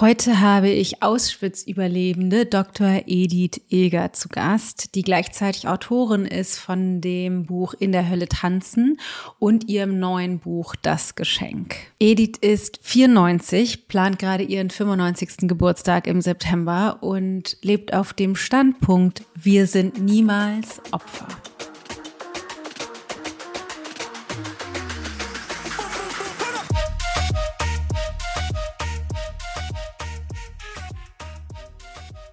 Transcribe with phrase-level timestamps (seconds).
[0.00, 3.02] Heute habe ich Auschwitz-Überlebende Dr.
[3.06, 8.98] Edith Eger zu Gast, die gleichzeitig Autorin ist von dem Buch In der Hölle tanzen
[9.38, 11.76] und ihrem neuen Buch Das Geschenk.
[12.00, 15.48] Edith ist 94, plant gerade ihren 95.
[15.48, 21.28] Geburtstag im September und lebt auf dem Standpunkt, wir sind niemals Opfer.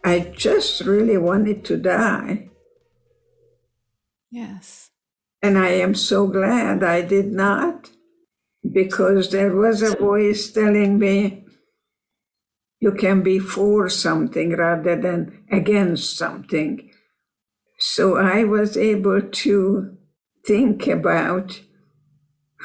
[0.03, 2.49] I just really wanted to die.
[4.29, 4.89] Yes.
[5.41, 7.91] And I am so glad I did not,
[8.69, 11.45] because there was a voice telling me,
[12.79, 16.89] you can be for something rather than against something.
[17.77, 19.97] So I was able to
[20.45, 21.61] think about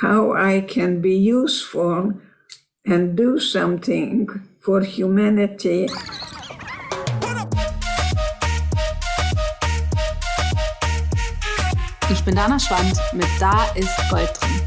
[0.00, 2.14] how I can be useful
[2.87, 4.28] and do something
[4.60, 5.88] for humanity.
[12.09, 14.62] Ich bin Dana Schwand mit Da ist Gold drin.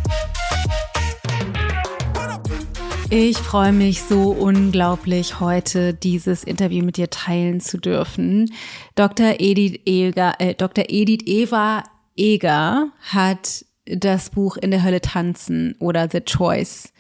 [3.10, 8.52] Ich freue mich so unglaublich, heute dieses Interview mit dir teilen zu dürfen.
[8.96, 9.36] Dr.
[9.40, 10.86] Edith Eger, äh, Dr.
[10.90, 11.84] Edith Eva
[12.18, 16.92] Eger hat das Buch In der Hölle tanzen oder The Choice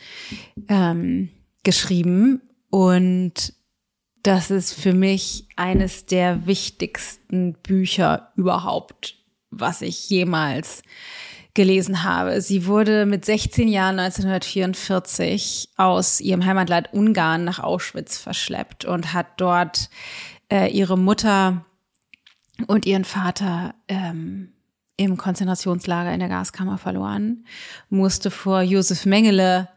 [0.69, 1.29] ähm,
[1.63, 3.53] geschrieben und
[4.23, 9.18] das ist für mich eines der wichtigsten Bücher überhaupt
[9.51, 10.83] was ich jemals
[11.53, 12.41] gelesen habe.
[12.41, 19.27] Sie wurde mit 16 Jahren 1944 aus ihrem Heimatland Ungarn nach Auschwitz verschleppt und hat
[19.37, 19.89] dort
[20.51, 21.65] äh, ihre Mutter
[22.67, 24.53] und ihren Vater ähm,
[24.97, 27.45] im Konzentrationslager in der Gaskammer verloren,
[27.89, 29.69] musste vor Josef Mengele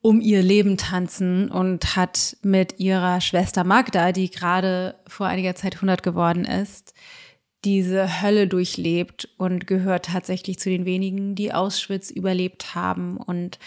[0.00, 5.76] um ihr Leben tanzen und hat mit ihrer Schwester Magda, die gerade vor einiger Zeit
[5.76, 6.92] 100 geworden ist,
[7.64, 13.58] diese Hölle durchlebt und gehört tatsächlich zu den wenigen, die Auschwitz überlebt haben und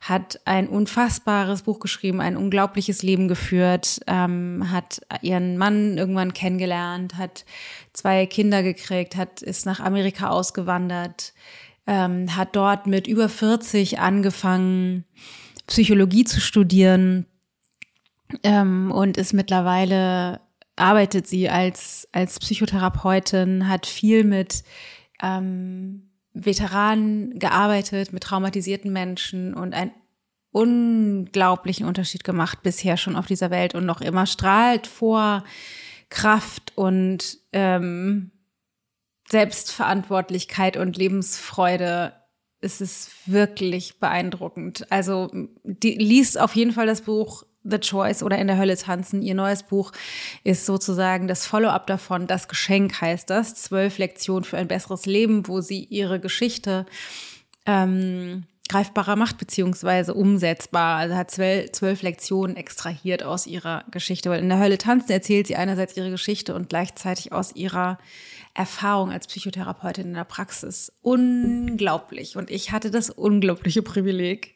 [0.00, 7.16] hat ein unfassbares Buch geschrieben, ein unglaubliches Leben geführt, ähm, hat ihren Mann irgendwann kennengelernt,
[7.16, 7.44] hat
[7.92, 11.32] zwei Kinder gekriegt, hat ist nach Amerika ausgewandert,
[11.86, 15.04] ähm, hat dort mit über 40 angefangen,
[15.66, 17.26] Psychologie zu studieren
[18.42, 20.40] ähm, und ist mittlerweile
[20.76, 24.64] arbeitet sie als, als Psychotherapeutin, hat viel mit
[25.22, 29.92] ähm, Veteranen gearbeitet, mit traumatisierten Menschen und einen
[30.50, 35.44] unglaublichen Unterschied gemacht bisher schon auf dieser Welt und noch immer strahlt vor
[36.10, 38.30] Kraft und ähm,
[39.28, 42.12] Selbstverantwortlichkeit und Lebensfreude.
[42.60, 44.90] Es ist wirklich beeindruckend.
[44.92, 45.30] Also
[45.64, 49.22] die, liest auf jeden Fall das Buch The Choice oder In der Hölle tanzen.
[49.22, 49.92] Ihr neues Buch
[50.44, 52.26] ist sozusagen das Follow-up davon.
[52.26, 53.54] Das Geschenk heißt das.
[53.54, 56.86] Zwölf Lektionen für ein besseres Leben, wo sie ihre Geschichte
[57.66, 60.96] ähm, greifbarer macht, beziehungsweise umsetzbar.
[60.96, 64.30] Also hat zwölf, zwölf Lektionen extrahiert aus ihrer Geschichte.
[64.30, 67.98] Weil in der Hölle tanzen erzählt sie einerseits ihre Geschichte und gleichzeitig aus ihrer
[68.54, 70.92] Erfahrung als Psychotherapeutin in der Praxis.
[71.02, 72.36] Unglaublich.
[72.36, 74.54] Und ich hatte das unglaubliche Privileg,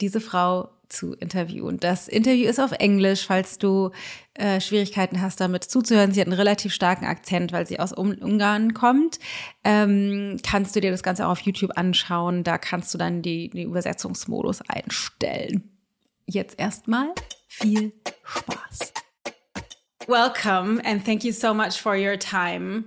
[0.00, 1.78] diese Frau zu interviewen.
[1.78, 3.90] Das Interview ist auf Englisch, falls du
[4.34, 6.12] äh, Schwierigkeiten hast, damit zuzuhören.
[6.12, 9.18] Sie hat einen relativ starken Akzent, weil sie aus Ungarn kommt.
[9.64, 12.44] Ähm, kannst du dir das Ganze auch auf YouTube anschauen.
[12.44, 15.70] Da kannst du dann die, die Übersetzungsmodus einstellen.
[16.26, 17.14] Jetzt erstmal
[17.48, 17.92] viel
[18.24, 18.92] Spaß.
[20.06, 22.84] Welcome and thank you so much for your time.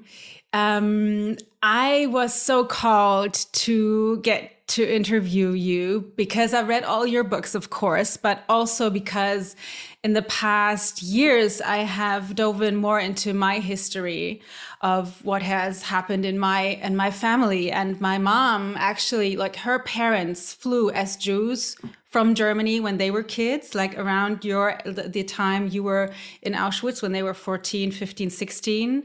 [0.53, 7.23] Um, I was so called to get to interview you because I read all your
[7.23, 9.56] books, of course, but also because
[10.03, 14.41] in the past years I have dove in more into my history
[14.81, 17.72] of what has happened in my and my family.
[17.72, 21.78] And my mom actually, like her parents, flew as Jews
[22.09, 27.01] from Germany when they were kids, like around your the time you were in Auschwitz
[27.01, 29.03] when they were 14, 15, 16.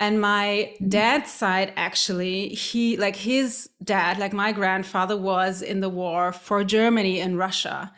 [0.00, 5.88] And my dad's side, actually, he, like his dad, like my grandfather was in the
[5.88, 7.92] war for Germany and Russia.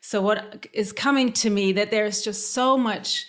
[0.00, 3.26] So what is coming to me that there's just so much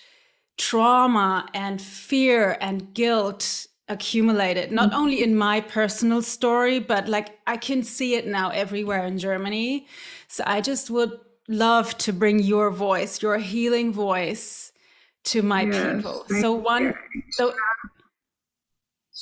[0.57, 7.55] trauma and fear and guilt accumulated, not only in my personal story, but like I
[7.55, 9.87] can see it now everywhere in Germany.
[10.27, 14.73] So I just would love to bring your voice, your healing voice
[15.25, 16.25] to my yes, people.
[16.41, 16.93] So one,
[17.31, 17.53] so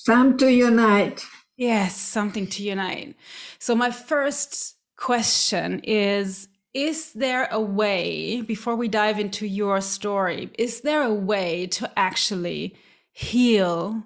[0.04, 1.26] Time to unite.
[1.58, 3.16] Yes, something to unite.
[3.60, 10.52] So my first question is is there a way, before we dive into your story,
[10.60, 12.76] is there a way to actually
[13.14, 14.04] heal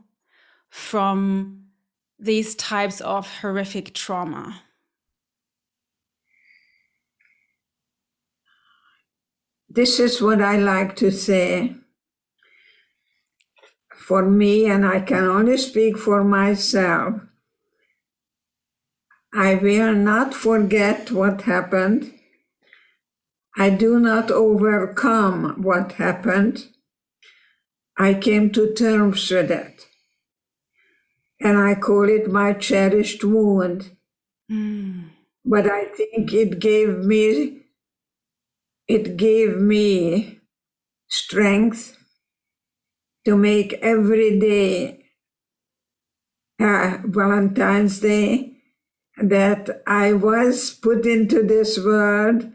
[0.69, 1.63] from
[2.19, 4.61] these types of horrific trauma?
[9.67, 11.75] This is what I like to say.
[14.09, 17.21] For me, and I can only speak for myself,
[19.31, 22.11] I will not forget what happened.
[23.55, 26.69] I do not overcome what happened.
[27.99, 29.85] I came to terms with it.
[31.39, 33.91] And I call it my cherished wound.
[34.51, 35.09] Mm.
[35.45, 37.61] But I think it gave me
[38.87, 40.39] it gave me
[41.07, 41.98] strength
[43.25, 44.99] to make every day
[46.59, 48.53] uh, Valentine's Day
[49.21, 52.51] that I was put into this world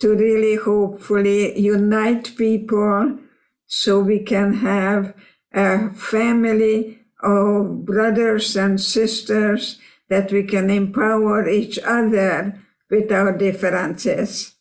[0.00, 3.18] to really hopefully unite people
[3.66, 5.14] so we can have
[5.52, 9.78] a family of brothers and sisters
[10.08, 12.60] that we can empower each other
[12.90, 14.54] with our differences.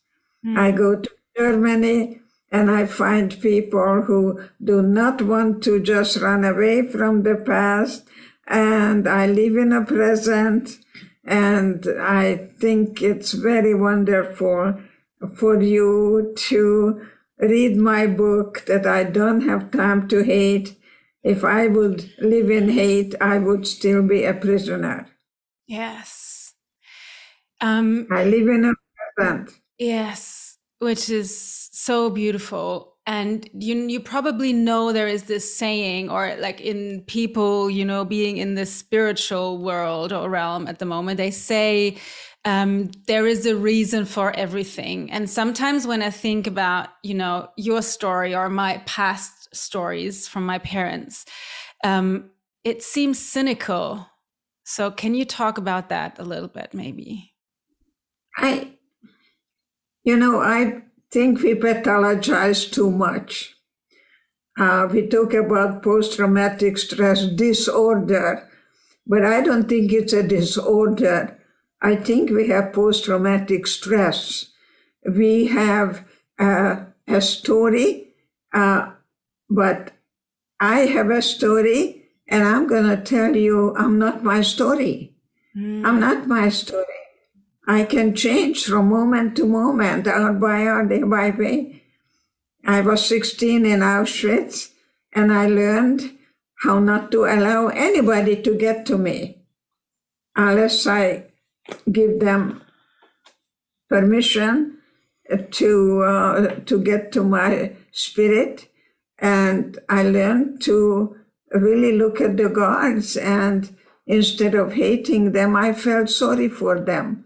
[0.46, 0.58] Mm.
[0.58, 2.22] I go to Germany
[2.54, 8.08] and I find people who do not want to just run away from the past
[8.48, 10.78] and I live in a present
[11.26, 14.80] and I think it's very wonderful
[15.36, 17.08] for you to
[17.40, 20.78] read my book that I don't have time to hate.
[21.24, 25.08] If I would live in hate, I would still be a prisoner.
[25.66, 26.54] Yes.
[27.62, 28.74] Um, I live in a
[29.16, 29.52] present.
[29.80, 32.96] Yes, which is so beautiful.
[33.06, 38.06] And you you probably know there is this saying or like in people you know
[38.06, 41.98] being in the spiritual world or realm at the moment they say
[42.46, 45.12] um, there is a reason for everything.
[45.12, 50.46] And sometimes when i think about you know your story or my past stories from
[50.46, 51.26] my parents
[51.84, 52.32] um,
[52.64, 54.08] it seems cynical.
[54.64, 57.34] So can you talk about that a little bit maybe?
[58.38, 58.74] I
[60.04, 60.82] you know i
[61.14, 63.56] think we pathologize too much.
[64.58, 68.50] Uh, we talk about post traumatic stress disorder,
[69.06, 71.40] but I don't think it's a disorder.
[71.82, 74.48] I think we have post traumatic stress.
[75.06, 76.04] We have
[76.40, 78.14] uh, a story,
[78.54, 78.92] uh,
[79.50, 79.92] but
[80.60, 85.14] I have a story, and I'm going to tell you I'm not my story.
[85.56, 85.86] Mm.
[85.86, 87.03] I'm not my story.
[87.66, 91.84] I can change from moment to moment, hour by hour, day by day.
[92.66, 94.72] I was 16 in Auschwitz
[95.14, 96.18] and I learned
[96.64, 99.44] how not to allow anybody to get to me
[100.36, 101.26] unless I
[101.92, 102.62] give them
[103.90, 104.78] permission
[105.52, 108.68] to uh, to get to my spirit
[109.20, 111.16] and I learned to
[111.52, 113.76] really look at the guards and
[114.06, 117.26] instead of hating them I felt sorry for them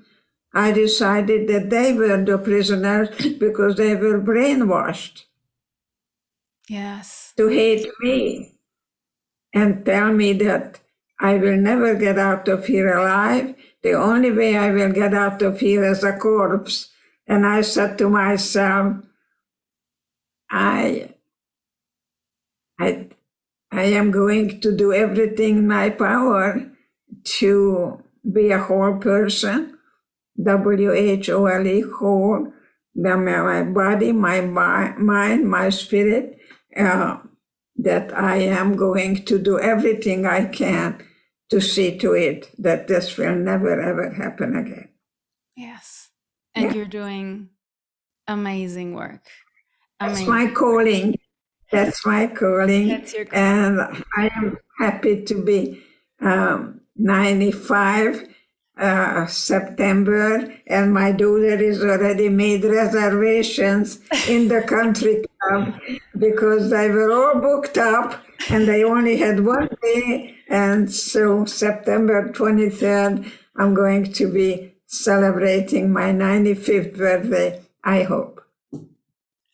[0.57, 5.25] I decided that they were the prisoners because they were brainwashed.
[6.67, 7.33] Yes.
[7.37, 8.55] To hate me
[9.53, 10.79] and tell me that
[11.19, 13.53] I will never get out of here alive.
[13.83, 16.89] The only way I will get out of here is a corpse.
[17.27, 18.97] And I said to myself,
[20.49, 21.13] I,
[22.79, 23.09] I,
[23.71, 26.67] I am going to do everything in my power
[27.37, 29.76] to be a whole person
[30.41, 32.51] W H O L E, whole,
[32.95, 36.37] my body, my mind, my spirit,
[36.75, 37.17] uh,
[37.77, 41.03] that I am going to do everything I can
[41.49, 44.89] to see to it that this will never ever happen again.
[45.55, 46.09] Yes.
[46.55, 46.73] And yeah.
[46.73, 47.49] you're doing
[48.27, 49.21] amazing work.
[49.99, 50.25] Amazing.
[50.25, 51.15] That's my calling.
[51.71, 52.87] That's my calling.
[52.89, 53.45] That's your calling.
[53.45, 55.81] And I am happy to be
[56.21, 58.27] um, 95
[58.77, 65.79] uh, September, and my daughter is already made reservations in the country club
[66.17, 70.35] because they were all booked up and they only had one day.
[70.49, 78.41] And so, September 23rd, I'm going to be celebrating my 95th birthday, I hope.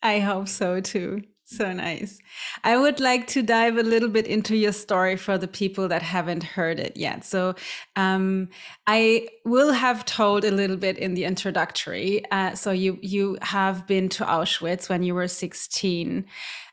[0.02, 1.22] I hope so too.
[1.46, 2.18] So nice.
[2.64, 6.02] I would like to dive a little bit into your story for the people that
[6.02, 7.24] haven't heard it yet.
[7.24, 7.54] So,
[7.96, 8.48] um,
[8.86, 12.24] I will have told a little bit in the introductory.
[12.30, 16.24] Uh, so, you you have been to Auschwitz when you were sixteen.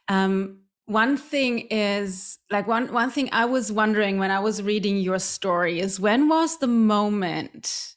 [0.07, 4.97] Um, one thing is like one one thing I was wondering when I was reading
[4.97, 7.90] your story is when was the moment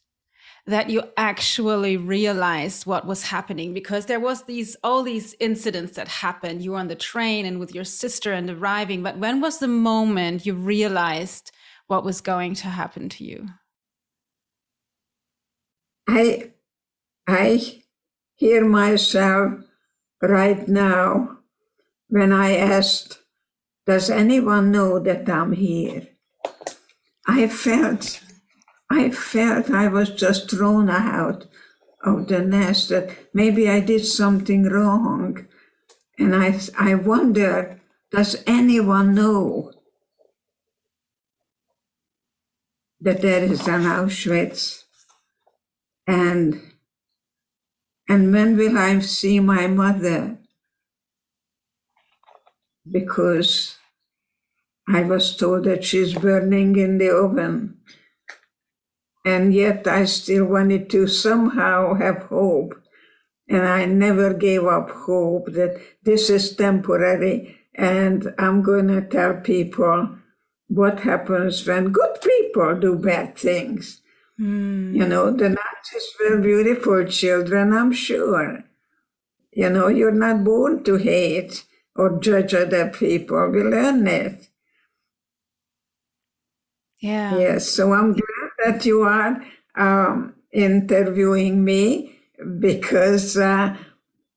[0.66, 6.08] that you actually realized what was happening because there was these all these incidents that
[6.08, 6.62] happened.
[6.62, 9.68] You were on the train and with your sister and arriving but when was the
[9.68, 11.52] moment you realized
[11.86, 13.48] what was going to happen to you?
[16.08, 16.52] I
[17.26, 17.80] i
[18.34, 19.52] hear myself
[20.20, 21.38] right now
[22.08, 23.20] when i asked
[23.86, 26.08] does anyone know that i'm here?
[27.26, 28.20] I felt
[28.90, 31.46] I felt I was just thrown out
[32.04, 35.46] of the nest, that maybe I did something wrong.
[36.18, 39.72] And I, I wondered, does anyone know
[43.00, 44.82] that there is an Auschwitz?
[46.06, 46.60] And,
[48.08, 50.38] and when will I see my mother?
[52.88, 53.78] Because
[54.86, 57.78] I was told that she's burning in the oven
[59.24, 62.74] and yet I still wanted to somehow have hope.
[63.48, 69.34] And I never gave up hope that this is temporary and I'm going to tell
[69.34, 70.16] people
[70.68, 74.00] what happens when good people do bad things.
[74.40, 74.94] Mm.
[74.94, 78.64] You know, the Nazis were beautiful children, I'm sure.
[79.52, 81.64] You know, you're not born to hate
[81.94, 83.50] or judge other people.
[83.50, 84.48] We learn it.
[86.98, 87.38] Yeah.
[87.38, 87.68] Yes.
[87.68, 88.33] So I'm glad
[88.64, 89.44] that you are
[89.76, 92.18] um, interviewing me
[92.58, 93.76] because uh,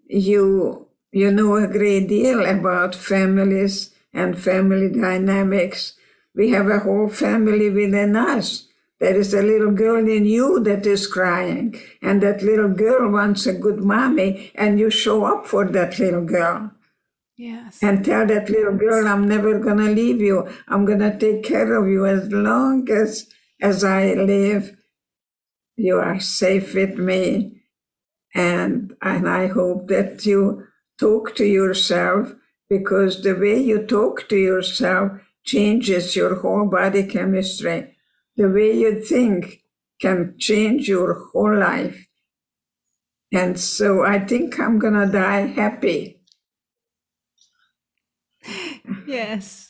[0.08, 5.94] you you know a great deal about families and family dynamics.
[6.36, 8.68] We have a whole family within us.
[9.00, 13.46] There is a little girl in you that is crying, and that little girl wants
[13.46, 16.72] a good mommy, and you show up for that little girl.
[17.36, 17.84] Yes.
[17.84, 20.50] And tell that little girl, I'm never going to leave you.
[20.68, 23.30] I'm going to take care of you as long as
[23.62, 24.76] as I live,
[25.76, 27.62] you are safe with me.
[28.34, 30.68] And, and I hope that you
[31.00, 32.34] talk to yourself
[32.70, 35.12] because the way you talk to yourself
[35.44, 37.96] changes your whole body chemistry.
[38.36, 39.64] The way you think
[40.00, 42.08] can change your whole life.
[43.32, 46.22] And so I think I'm going to die happy.
[49.06, 49.67] Yes.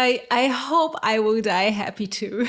[0.00, 2.46] I I hope I will die happy too.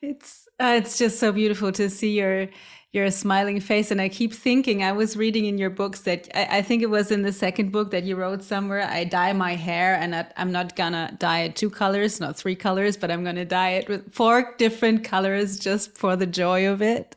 [0.00, 2.48] it's uh, it's just so beautiful to see your
[2.92, 4.84] your smiling face, and I keep thinking.
[4.84, 7.72] I was reading in your books that I, I think it was in the second
[7.72, 8.82] book that you wrote somewhere.
[8.82, 12.54] I dye my hair, and I, I'm not gonna dye it two colors, not three
[12.54, 16.80] colors, but I'm gonna dye it with four different colors just for the joy of
[16.82, 17.16] it.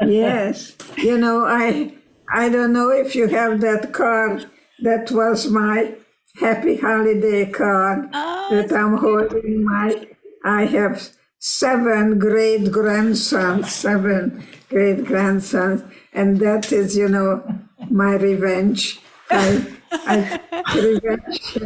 [0.00, 1.94] Yes, you know I
[2.28, 4.46] I don't know if you have that card.
[4.80, 5.94] That was my
[6.36, 9.64] happy holiday card oh, ah, that I'm holding.
[9.64, 10.06] My,
[10.44, 17.42] I have seven great grandsons, seven great grandsons, and that is, you know,
[17.90, 19.00] my revenge.
[19.30, 20.40] I, I,
[20.74, 21.58] revenge,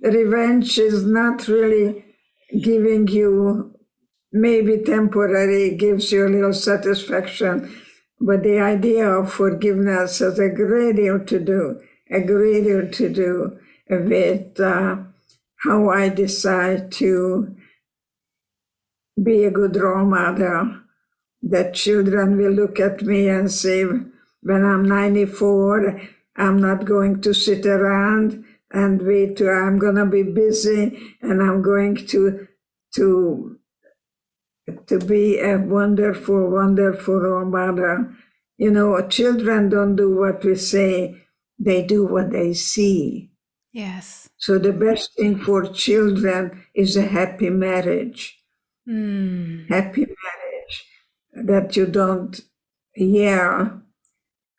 [0.00, 2.04] revenge is not really
[2.60, 3.74] giving you
[4.32, 7.74] maybe temporary gives you a little satisfaction
[8.20, 13.08] but the idea of forgiveness has a great deal to do a great deal to
[13.08, 13.58] do
[13.90, 14.96] with uh,
[15.64, 17.56] how I decide to
[19.22, 20.80] be a good role model,
[21.42, 26.00] that children will look at me and say, when I'm 94,
[26.36, 31.60] I'm not going to sit around and wait I'm going to be busy and I'm
[31.60, 32.46] going to,
[32.94, 33.58] to,
[34.86, 38.12] to be a wonderful, wonderful role model.
[38.56, 41.22] You know, children don't do what we say,
[41.58, 43.29] they do what they see.
[43.72, 44.28] Yes.
[44.36, 48.38] So the best thing for children is a happy marriage.
[48.88, 49.68] Mm.
[49.68, 50.84] Happy marriage
[51.32, 52.40] that you don't
[52.96, 53.82] yell.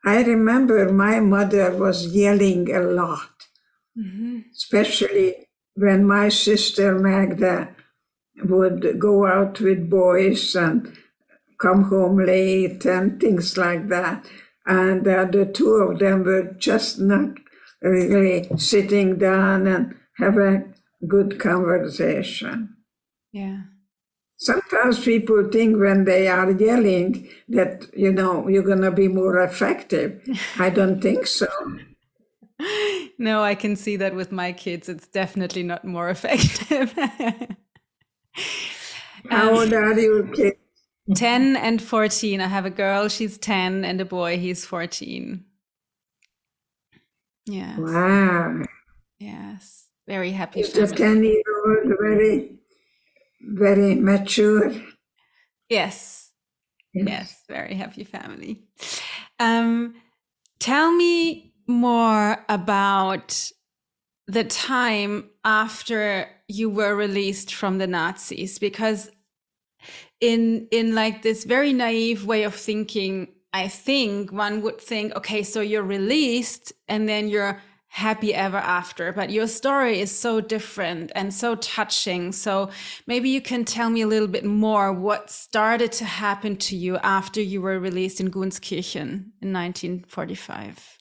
[0.05, 3.47] I remember my mother was yelling a lot,
[3.97, 4.39] mm-hmm.
[4.55, 7.75] especially when my sister Magda
[8.43, 10.97] would go out with boys and
[11.59, 14.25] come home late and things like that.
[14.65, 17.37] And uh, the two of them were just not
[17.81, 20.63] really sitting down and have a
[21.07, 22.75] good conversation.
[23.31, 23.61] Yeah.
[24.37, 29.39] Sometimes people think when they are yelling that, you know, you're going to be more
[29.41, 30.19] effective.
[30.57, 31.47] I don't think so.
[33.17, 34.89] No, I can see that with my kids.
[34.89, 36.91] It's definitely not more effective.
[39.29, 40.57] How old um, are your kids?
[41.15, 42.41] 10 and 14.
[42.41, 45.45] I have a girl, she's 10, and a boy, he's 14.
[47.45, 47.79] Yes.
[47.79, 48.63] Wow.
[49.19, 49.87] Yes.
[50.07, 50.61] Very happy.
[50.61, 52.57] It's a 10 year old, very,
[53.41, 54.71] very mature.
[55.69, 56.31] Yes.
[56.93, 58.63] Yes, yes very happy family.
[59.39, 59.95] Um,
[60.59, 63.51] tell me more about
[64.27, 69.09] the time after you were released from the Nazis, because
[70.19, 75.43] in in like this very naive way of thinking, I think one would think, okay,
[75.43, 79.11] so you're released and then you're happy ever after.
[79.11, 82.31] But your story is so different and so touching.
[82.31, 82.69] So
[83.05, 86.97] maybe you can tell me a little bit more what started to happen to you
[86.99, 90.97] after you were released in Gunskirchen in 1945.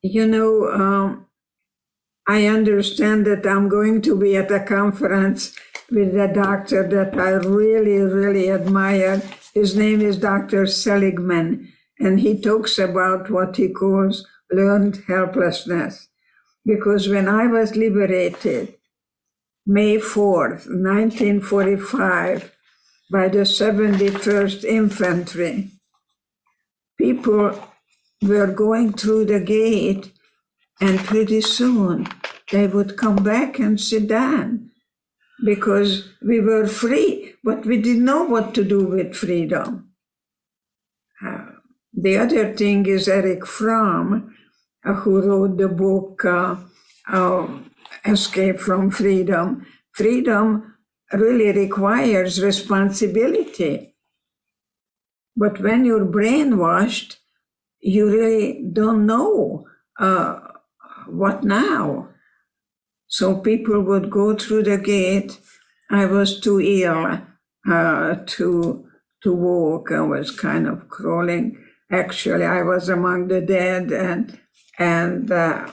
[0.00, 1.26] You know, um,
[2.26, 5.54] I understand that I'm going to be at a conference
[5.90, 9.22] with a doctor that I really, really admire.
[9.58, 10.66] His name is Dr.
[10.68, 16.06] Seligman, and he talks about what he calls learned helplessness.
[16.64, 18.76] Because when I was liberated,
[19.66, 22.54] May 4th, 1945,
[23.10, 25.72] by the 71st Infantry,
[26.96, 27.60] people
[28.22, 30.12] were going through the gate,
[30.80, 32.06] and pretty soon
[32.52, 34.67] they would come back and sit down
[35.44, 39.90] because we were free, but we didn't know what to do with freedom.
[41.24, 41.46] Uh,
[41.92, 44.34] the other thing is Erich Fromm,
[44.84, 46.56] who wrote the book uh,
[47.08, 47.46] uh,
[48.04, 49.66] Escape from Freedom.
[49.92, 50.74] Freedom
[51.12, 53.94] really requires responsibility.
[55.36, 57.16] But when you're brainwashed,
[57.80, 59.66] you really don't know
[59.98, 60.40] uh,
[61.06, 62.08] what now.
[63.08, 65.40] So people would go through the gate.
[65.90, 67.20] I was too ill
[67.70, 68.84] uh, to
[69.22, 69.90] to walk.
[69.90, 71.58] I was kind of crawling.
[71.90, 74.38] Actually, I was among the dead, and
[74.78, 75.70] and uh,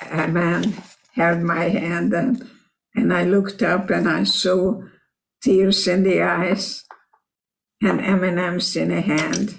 [0.00, 0.74] a man
[1.12, 2.48] held my hand and,
[2.94, 4.82] and I looked up and I saw
[5.42, 6.84] tears in the eyes
[7.82, 9.58] and M&Ms in a hand.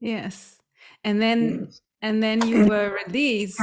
[0.00, 0.58] Yes.
[1.02, 1.80] And then yes.
[2.02, 3.60] And then you and, were released.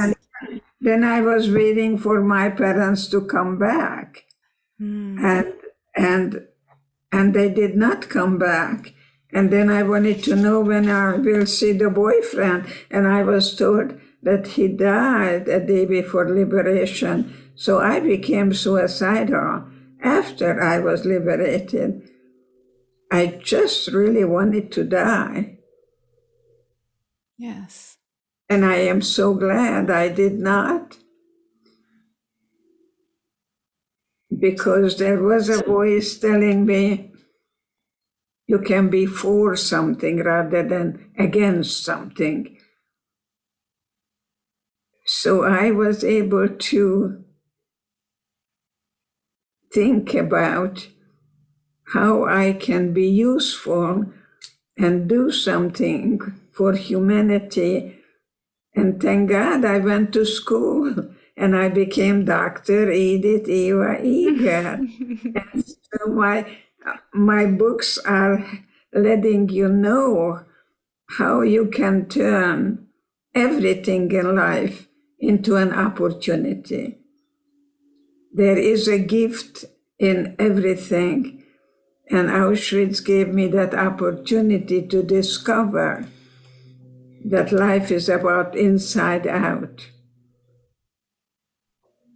[0.80, 4.24] Then I was waiting for my parents to come back.
[4.80, 5.22] Mm.
[5.24, 5.54] And
[5.96, 6.46] and
[7.10, 8.92] and they did not come back.
[9.32, 12.66] And then I wanted to know when I will see the boyfriend.
[12.90, 17.34] And I was told that he died a day before liberation.
[17.54, 19.66] So I became suicidal
[20.02, 22.08] after I was liberated.
[23.10, 25.58] I just really wanted to die.
[27.38, 27.95] Yes.
[28.48, 30.98] And I am so glad I did not.
[34.38, 37.12] Because there was a voice telling me,
[38.46, 42.56] you can be for something rather than against something.
[45.04, 47.24] So I was able to
[49.72, 50.88] think about
[51.92, 54.06] how I can be useful
[54.76, 56.20] and do something
[56.52, 57.95] for humanity.
[58.76, 60.94] And thank God I went to school
[61.34, 62.92] and I became Dr.
[62.92, 64.80] Edith Eva Eger.
[65.64, 66.46] so my
[67.12, 68.44] my books are
[68.92, 70.44] letting you know
[71.18, 72.86] how you can turn
[73.34, 76.98] everything in life into an opportunity.
[78.32, 79.64] There is a gift
[79.98, 81.42] in everything,
[82.10, 86.06] and Auschwitz gave me that opportunity to discover
[87.24, 89.88] that life is about inside out.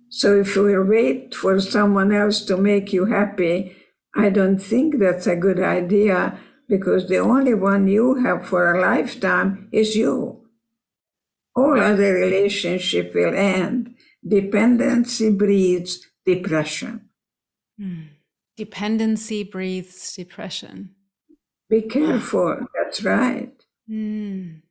[0.08, 3.76] So if we wait for someone else to make you happy,
[4.14, 8.80] I don't think that's a good idea because the only one you have for a
[8.80, 10.44] lifetime is you.
[11.54, 13.94] All other relationship will end.
[14.26, 17.08] Dependency breeds depression.
[17.80, 18.08] Mm.
[18.56, 20.90] Dependency breeds depression.
[21.68, 22.66] Be careful.
[22.74, 23.52] That's right.
[23.88, 24.62] Mm.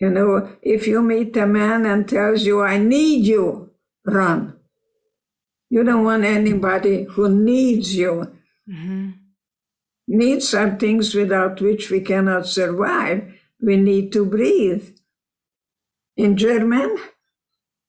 [0.00, 3.70] You know, if you meet a man and tells you, I need you,
[4.06, 4.56] run.
[5.68, 8.32] You don't want anybody who needs you.
[8.68, 9.10] Mm-hmm.
[10.08, 13.32] Needs are things without which we cannot survive.
[13.60, 14.88] We need to breathe.
[16.16, 16.96] In German,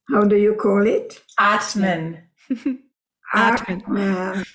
[0.09, 1.21] how do you call it?
[1.39, 2.23] Atmen.
[3.33, 4.45] Atmen.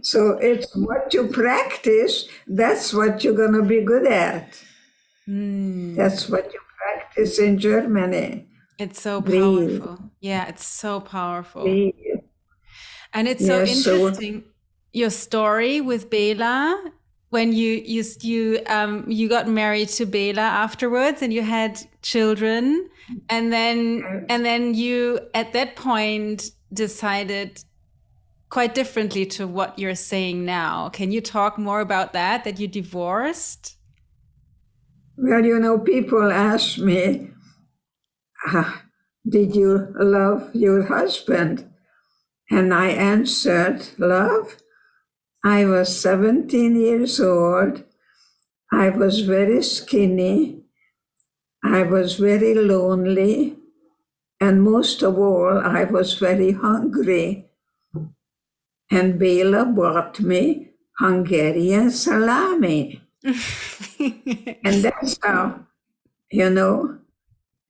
[0.02, 4.60] so it's what you practice, that's what you're going to be good at.
[5.28, 5.94] Mm.
[5.94, 6.60] That's what you
[7.14, 8.46] practice in Germany.
[8.78, 9.98] It's so powerful.
[10.20, 11.66] Yeah, it's so powerful.
[13.14, 13.48] And it's yes,
[13.84, 14.50] so interesting so,
[14.92, 16.92] your story with Bela
[17.30, 22.88] when you you you um you got married to Bela afterwards and you had children
[23.28, 27.62] and then and then you at that point decided
[28.48, 30.90] quite differently to what you're saying now.
[30.90, 33.78] Can you talk more about that, that you divorced?
[35.22, 37.30] Well, you know, people ask me,
[38.44, 38.82] ah,
[39.24, 41.70] Did you love your husband?
[42.50, 44.56] And I answered, Love?
[45.44, 47.84] I was 17 years old.
[48.72, 50.64] I was very skinny.
[51.62, 53.58] I was very lonely.
[54.40, 57.46] And most of all, I was very hungry.
[58.90, 63.01] And Bela bought me Hungarian salami.
[63.24, 65.58] And that's how, uh,
[66.30, 66.98] you know.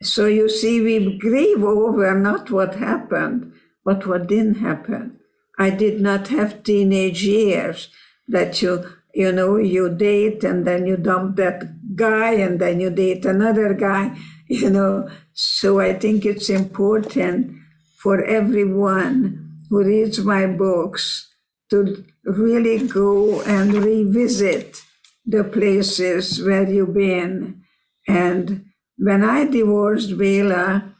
[0.02, 3.52] So you see, we grieve over not what happened,
[3.84, 5.18] but what didn't happen.
[5.58, 7.88] I did not have teenage years
[8.28, 8.84] that you,
[9.14, 13.74] you know, you date and then you dump that guy and then you date another
[13.74, 14.16] guy,
[14.48, 15.08] you know.
[15.34, 17.56] So I think it's important
[17.98, 21.28] for everyone who reads my books
[21.70, 24.82] to really go and revisit
[25.24, 27.62] the places where you've been.
[28.08, 30.92] And when I divorced Bela,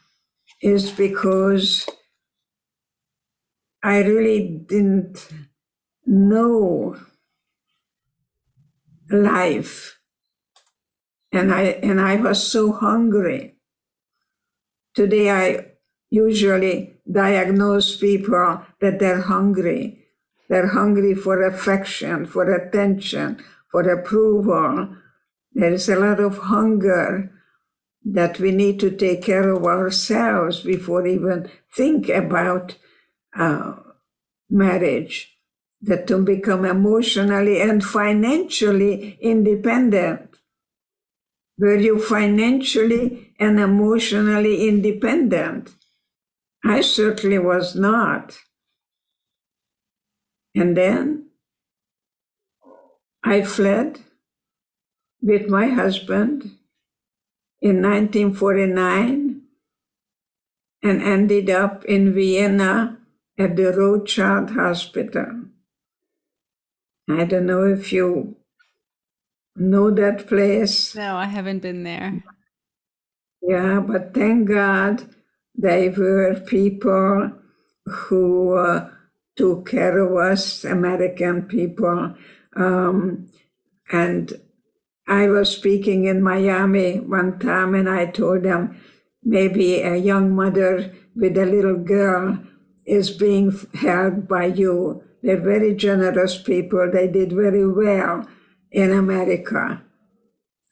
[0.63, 1.85] is because
[3.83, 5.27] I really didn't
[6.05, 6.95] know
[9.11, 9.99] life.
[11.33, 13.55] And I and I was so hungry.
[14.95, 15.65] Today I
[16.09, 19.99] usually diagnose people that they're hungry.
[20.47, 24.95] They're hungry for affection, for attention, for approval.
[25.51, 27.31] There is a lot of hunger
[28.05, 32.77] that we need to take care of ourselves before even think about
[33.35, 33.73] uh,
[34.49, 35.31] marriage.
[35.81, 40.37] That to become emotionally and financially independent.
[41.57, 45.75] Were you financially and emotionally independent?
[46.63, 48.37] I certainly was not.
[50.55, 51.22] And then
[53.23, 54.01] I fled
[55.21, 56.57] with my husband
[57.61, 59.41] in 1949
[60.83, 62.97] and ended up in Vienna
[63.37, 65.45] at the Rothschild Hospital.
[67.09, 68.35] I don't know if you
[69.55, 70.93] know that place.
[70.95, 72.23] No, I haven't been there.
[73.41, 75.05] Yeah, but thank God
[75.55, 77.31] they were people
[77.85, 78.89] who uh,
[79.35, 82.15] took care of us, American people.
[82.55, 83.29] Um,
[83.91, 84.33] and
[85.07, 88.81] I was speaking in Miami one time and I told them
[89.23, 92.39] maybe a young mother with a little girl
[92.85, 95.03] is being held by you.
[95.21, 96.89] They're very generous people.
[96.91, 98.27] They did very well
[98.71, 99.81] in America.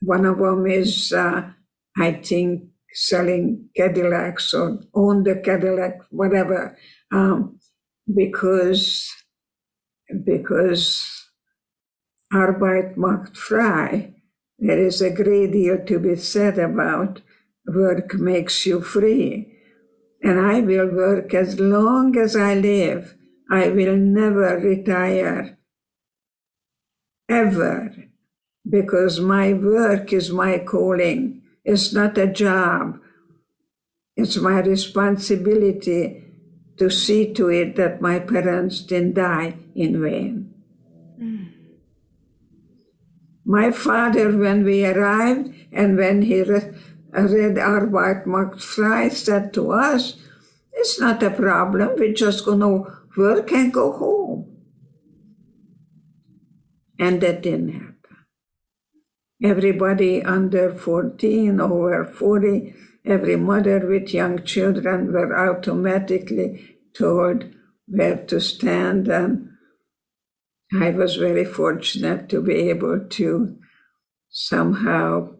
[0.02, 1.50] One of them is, uh,
[1.96, 6.76] I think, selling Cadillacs or own the Cadillac, whatever.
[7.10, 7.58] Um,
[8.12, 9.10] because
[10.24, 11.21] because
[12.32, 14.14] Arbeit macht frei.
[14.58, 17.20] There is a great deal to be said about
[17.66, 19.48] work makes you free.
[20.22, 23.16] And I will work as long as I live.
[23.50, 25.58] I will never retire.
[27.28, 27.94] Ever.
[28.68, 31.42] Because my work is my calling.
[31.64, 32.98] It's not a job.
[34.16, 36.22] It's my responsibility
[36.78, 40.54] to see to it that my parents didn't die in vain.
[41.20, 41.48] Mm.
[43.44, 46.72] My father, when we arrived and when he re-
[47.12, 50.16] read white macht frei, said to us,
[50.72, 54.56] It's not a problem, we're just going to work and go home.
[56.98, 57.96] And that didn't happen.
[59.42, 62.74] Everybody under 14, over 40,
[63.04, 67.46] every mother with young children were automatically told
[67.86, 69.08] where to stand.
[69.08, 69.48] And
[70.74, 73.58] I was very fortunate to be able to
[74.30, 75.34] somehow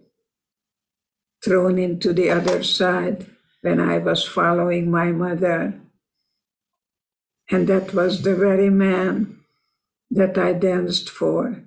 [1.43, 3.27] thrown into the other side
[3.63, 5.81] when I was following my mother.
[7.51, 9.41] And that was the very man
[10.11, 11.65] that I danced for.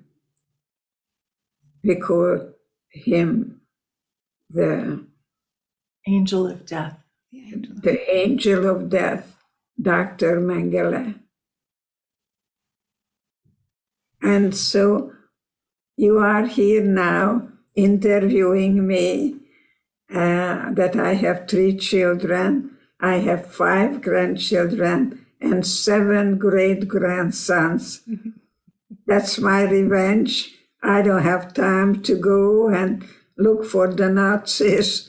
[1.82, 2.52] We called
[2.90, 3.60] him
[4.48, 5.04] the
[6.06, 6.98] angel of death.
[7.32, 9.36] The angel of death,
[9.80, 10.40] Dr.
[10.40, 11.25] Mengele.
[14.26, 15.12] And so
[15.96, 19.36] you are here now interviewing me
[20.10, 28.02] uh, that I have three children, I have five grandchildren, and seven great grandsons.
[29.06, 30.52] That's my revenge.
[30.82, 33.06] I don't have time to go and
[33.38, 35.08] look for the Nazis,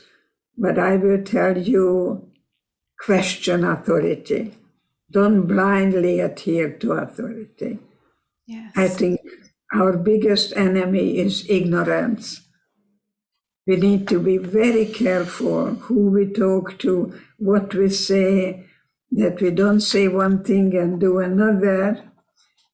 [0.56, 2.30] but I will tell you
[3.04, 4.54] question authority.
[5.10, 7.78] don't blindly adhere to authority.
[8.48, 8.72] Yes.
[8.76, 9.20] I think
[9.74, 12.40] our biggest enemy is ignorance.
[13.66, 18.64] We need to be very careful who we talk to, what we say,
[19.12, 22.10] that we don't say one thing and do another.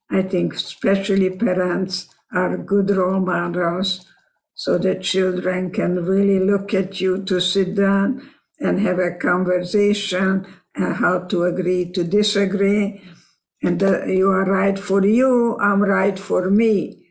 [0.09, 4.07] I think especially parents are good role models
[4.55, 10.47] so that children can really look at you to sit down and have a conversation
[10.77, 13.03] and how to agree to disagree
[13.65, 17.03] and that you are right for you i'm right for me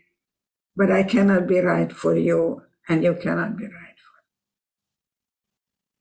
[0.76, 4.14] but i cannot be right for you and you cannot be right for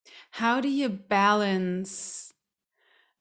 [0.06, 0.12] me.
[0.30, 2.32] How do you balance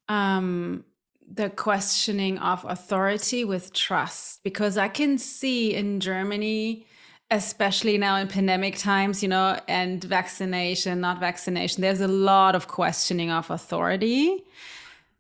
[0.08, 0.84] um,
[1.32, 4.44] the questioning of authority with trust?
[4.44, 6.86] Because I can see in Germany,
[7.30, 12.68] especially now in pandemic times, you know, and vaccination, not vaccination, there's a lot of
[12.68, 14.44] questioning of authority.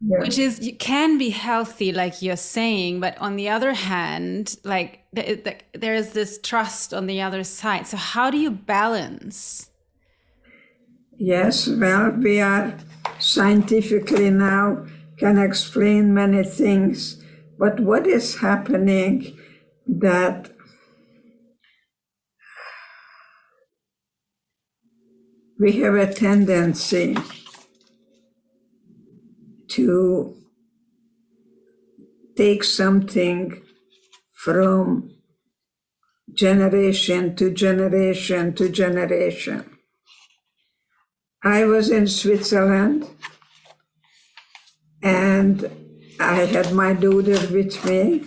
[0.03, 5.01] Which is you can be healthy, like you're saying, but on the other hand, like
[5.15, 7.85] th- th- there is this trust on the other side.
[7.85, 9.69] So how do you balance?
[11.23, 12.75] yes well we are
[13.19, 14.83] scientifically now
[15.17, 17.23] can explain many things
[17.59, 19.37] but what is happening
[19.85, 20.49] that
[25.59, 27.15] we have a tendency
[29.71, 30.37] to
[32.35, 33.61] take something
[34.31, 35.09] from
[36.33, 39.77] generation to generation to generation.
[41.43, 43.09] I was in Switzerland
[45.01, 45.69] and
[46.19, 48.23] I had my daughter with me,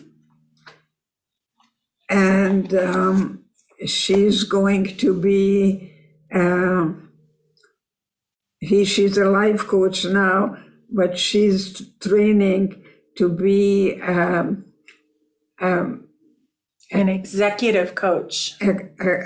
[2.11, 3.45] and um,
[3.87, 5.93] she's going to be.
[6.33, 7.13] Um,
[8.59, 10.57] he, she's a life coach now,
[10.91, 12.83] but she's training
[13.17, 14.65] to be um,
[15.61, 16.09] um,
[16.91, 18.55] An executive coach.
[18.61, 18.71] a,
[19.01, 19.19] a,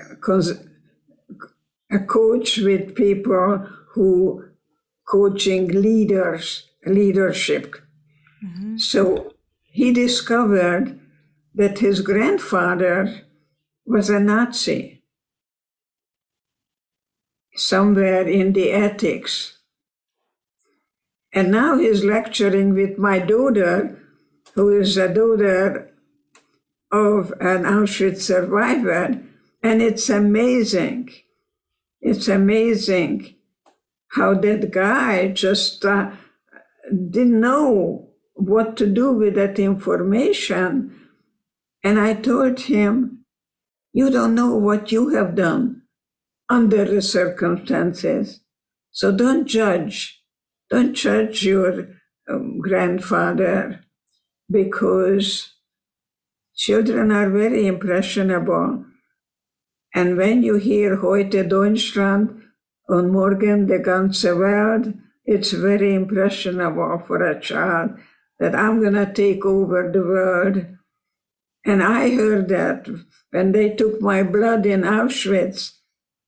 [1.90, 4.44] a coach with people who
[5.06, 7.76] coaching leaders, leadership.
[8.76, 11.00] So he discovered
[11.54, 13.22] that his grandfather
[13.84, 15.02] was a Nazi
[17.56, 19.57] somewhere in the attics.
[21.32, 23.98] And now he's lecturing with my daughter,
[24.54, 25.92] who is a daughter
[26.90, 29.20] of an Auschwitz survivor.
[29.62, 31.10] And it's amazing.
[32.00, 33.34] It's amazing
[34.12, 36.12] how that guy just uh,
[36.90, 40.94] didn't know what to do with that information.
[41.84, 43.24] And I told him,
[43.92, 45.82] You don't know what you have done
[46.48, 48.40] under the circumstances.
[48.90, 50.17] So don't judge.
[50.70, 51.88] Don't judge your
[52.28, 53.80] um, grandfather
[54.50, 55.54] because
[56.54, 58.84] children are very impressionable.
[59.94, 62.42] And when you hear Heute Deutschland
[62.88, 67.98] on Morgen der ganze Welt, it's very impressionable for a child
[68.38, 70.66] that I'm going to take over the world.
[71.64, 72.88] And I heard that
[73.30, 75.72] when they took my blood in Auschwitz,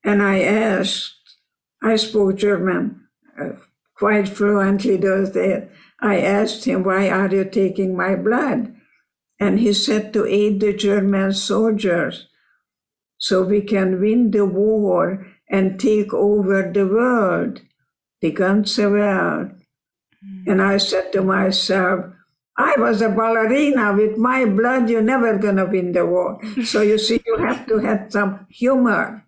[0.04, 1.14] and I asked,
[1.82, 3.06] I spoke German
[3.40, 3.52] uh,
[4.00, 5.68] quite fluently those days.
[6.00, 8.74] I asked him, Why are you taking my blood?
[9.38, 12.26] And he said, To aid the German soldiers
[13.18, 17.60] so we can win the war and take over the world,
[18.22, 19.52] the ganze Welt.
[20.24, 20.50] Hmm.
[20.50, 22.06] And I said to myself,
[22.56, 26.40] I was a ballerina with my blood, you're never gonna win the war.
[26.64, 29.24] so you see, you have to have some humor.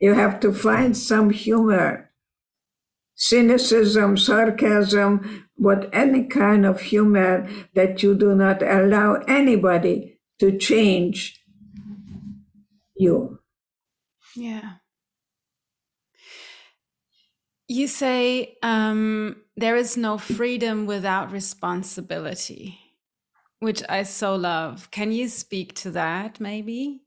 [0.00, 2.07] You have to find some humor.
[3.20, 11.42] Cynicism, sarcasm, what any kind of humor that you do not allow anybody to change
[12.96, 13.40] you.
[14.36, 14.74] Yeah.
[17.66, 22.78] You say um, there is no freedom without responsibility,
[23.58, 24.92] which I so love.
[24.92, 27.02] Can you speak to that, maybe?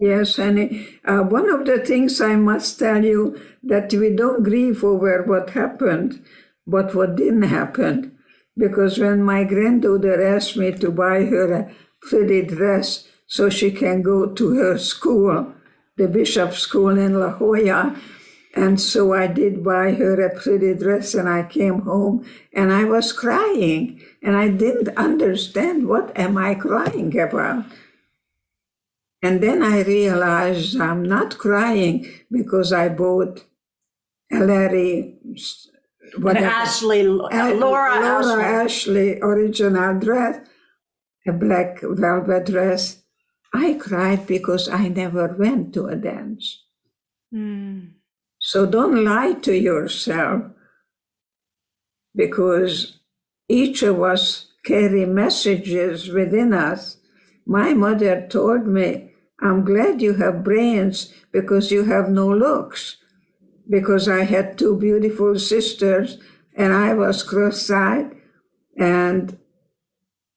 [0.00, 4.82] Yes, and uh, one of the things I must tell you that we don't grieve
[4.82, 6.24] over what happened,
[6.66, 8.16] but what didn't happen.
[8.56, 14.00] Because when my granddaughter asked me to buy her a pretty dress so she can
[14.02, 15.52] go to her school,
[15.96, 17.94] the bishop school in La Jolla,
[18.54, 22.84] and so I did buy her a pretty dress and I came home and I
[22.84, 27.66] was crying and I didn't understand what am I crying about.
[29.22, 33.44] And then I realized I'm not crying because I bought
[34.32, 36.46] a Larry An whatever.
[36.46, 38.44] Ashley, Uh, Laura, Laura Ashley.
[38.44, 40.46] Ashley original dress,
[41.26, 43.02] a black velvet dress.
[43.52, 46.64] I cried because I never went to a dance.
[47.34, 47.92] Mm.
[48.38, 50.44] So don't lie to yourself
[52.14, 52.98] because
[53.48, 56.96] each of us carry messages within us.
[57.46, 59.09] My mother told me,
[59.42, 62.96] I'm glad you have brains because you have no looks.
[63.68, 66.18] Because I had two beautiful sisters
[66.56, 68.10] and I was cross-eyed
[68.76, 69.38] and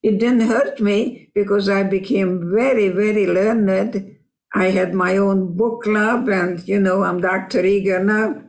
[0.03, 4.17] it didn't hurt me because I became very, very learned.
[4.53, 7.65] I had my own book club and, you know, I'm Dr.
[7.65, 8.41] Eger now.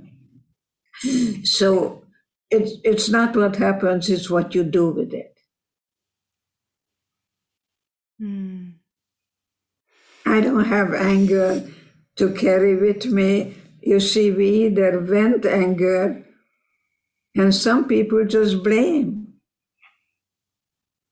[1.44, 2.04] So
[2.50, 5.33] it's, it's not what happens, it's what you do with it.
[10.34, 11.62] I don't have anger
[12.16, 13.56] to carry with me.
[13.80, 16.24] You see, we either vent anger,
[17.36, 19.34] and some people just blame.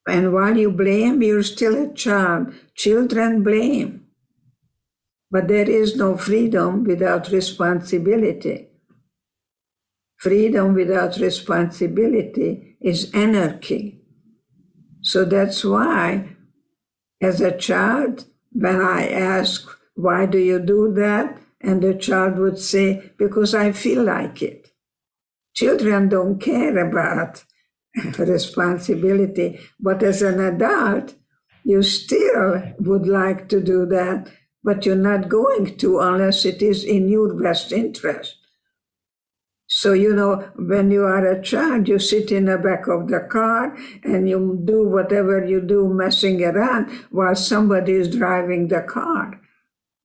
[0.09, 2.53] And while you blame, you're still a child.
[2.75, 4.07] Children blame.
[5.31, 8.71] But there is no freedom without responsibility.
[10.17, 14.03] Freedom without responsibility is anarchy.
[15.01, 16.37] So that's why,
[17.21, 21.39] as a child, when I ask, why do you do that?
[21.61, 24.73] And the child would say, because I feel like it.
[25.55, 27.45] Children don't care about
[28.19, 31.15] responsibility, but as an adult,
[31.65, 34.31] you still would like to do that,
[34.65, 38.37] but you're not going to unless it is in your best interest.
[39.75, 43.21] So, you know, when you are a child, you sit in the back of the
[43.21, 49.41] car and you do whatever you do messing around while somebody is driving the car.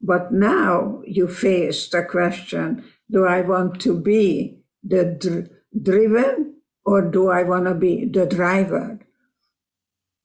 [0.02, 5.50] But now you face the question do I want to be the dr-
[5.84, 9.00] driven or do I want to be the driver?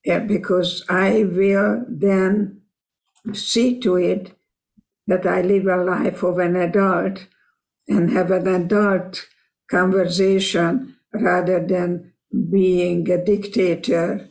[0.04, 2.60] Yeah, because I will then
[3.32, 4.38] see to it
[5.08, 7.26] that I live a life of an adult
[7.88, 9.26] and have an adult
[9.72, 12.12] conversation rather than
[12.50, 14.28] being a dictator.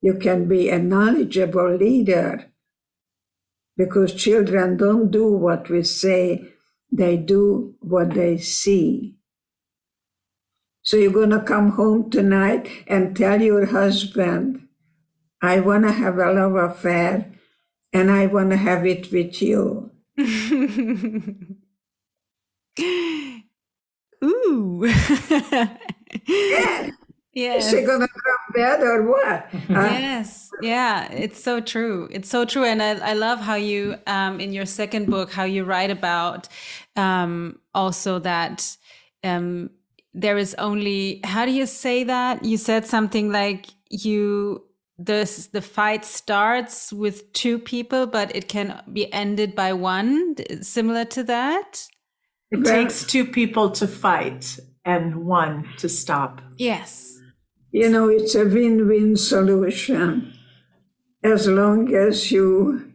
[0.00, 2.46] You can be a knowledgeable leader
[3.76, 6.44] because children don't do what we say,
[6.90, 9.16] they do what they see.
[10.82, 14.68] So you're going to come home tonight and tell your husband,
[15.40, 17.32] I want to have a love affair
[17.92, 19.90] and I want to have it with you.
[24.24, 24.84] Ooh.
[27.34, 27.54] Yeah.
[27.56, 28.06] Is she to come
[28.54, 29.48] bad or what?
[29.68, 29.88] Huh?
[29.90, 30.50] Yes.
[30.60, 31.10] Yeah.
[31.10, 32.08] It's so true.
[32.10, 32.64] It's so true.
[32.64, 36.48] And I, I love how you, um, in your second book, how you write about
[36.96, 38.76] um, also that
[39.24, 39.70] um,
[40.12, 42.44] there is only, how do you say that?
[42.44, 44.64] You said something like you,
[44.98, 51.06] the, the fight starts with two people, but it can be ended by one, similar
[51.06, 51.88] to that.
[52.52, 56.42] It takes two people to fight and one to stop.
[56.58, 57.18] Yes.
[57.70, 60.34] You know, it's a win win solution
[61.24, 62.92] as long as you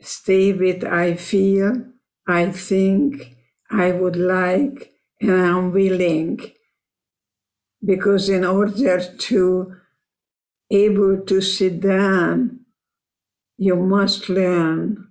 [0.00, 1.84] stay with I feel,
[2.26, 3.36] I think,
[3.70, 6.40] I would like, and I'm willing.
[7.84, 9.74] Because in order to
[10.70, 12.60] able to sit down,
[13.58, 15.05] you must learn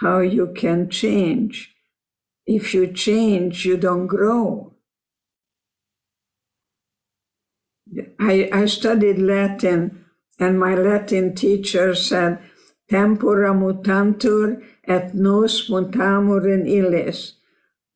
[0.00, 1.74] how you can change.
[2.46, 4.74] If you change, you don't grow.
[8.18, 10.04] I, I studied Latin,
[10.38, 12.38] and my Latin teacher said,
[12.90, 17.34] Tempora mutantur et nos mutamur in illis.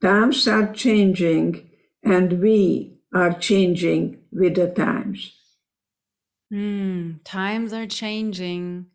[0.00, 1.68] Times are changing,
[2.04, 5.34] and we are changing with the times.
[6.52, 8.86] Mm, times are changing,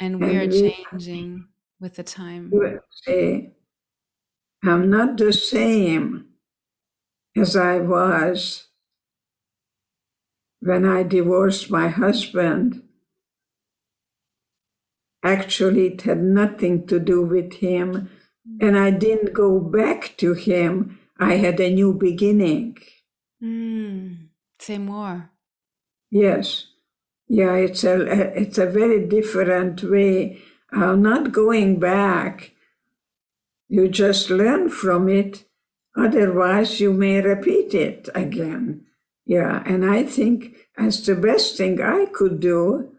[0.00, 1.48] and we And are we- changing
[1.80, 2.50] with the time.
[2.90, 3.52] Say,
[4.64, 6.26] I'm not the same
[7.36, 8.68] as I was
[10.60, 12.82] when I divorced my husband.
[15.24, 18.10] Actually, it had nothing to do with him,
[18.60, 20.98] and I didn't go back to him.
[21.18, 22.78] I had a new beginning.
[23.42, 25.30] Mm, say more.
[26.10, 26.66] Yes,
[27.28, 28.00] yeah, it's a
[28.40, 30.40] it's a very different way.
[30.72, 32.52] I'm not going back.
[33.68, 35.44] You just learn from it.
[35.96, 38.84] Otherwise, you may repeat it again.
[39.26, 42.92] Yeah, and I think that's the best thing I could do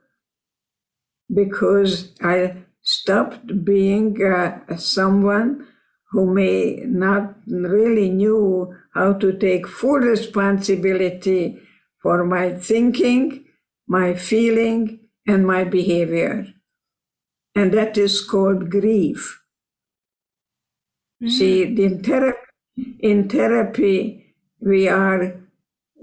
[1.34, 5.68] because I stopped being uh, someone
[6.12, 11.60] who may not really knew how to take full responsibility
[12.02, 13.46] for my thinking,
[13.88, 16.48] my feeling, and my behavior.
[17.56, 19.42] And that is called grief.
[21.22, 21.30] Mm.
[21.32, 22.40] See, in therapy,
[23.00, 25.40] in therapy, we are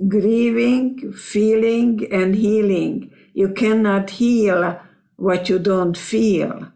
[0.09, 3.11] grieving, feeling, and healing.
[3.33, 4.81] You cannot heal
[5.17, 6.73] what you don't feel.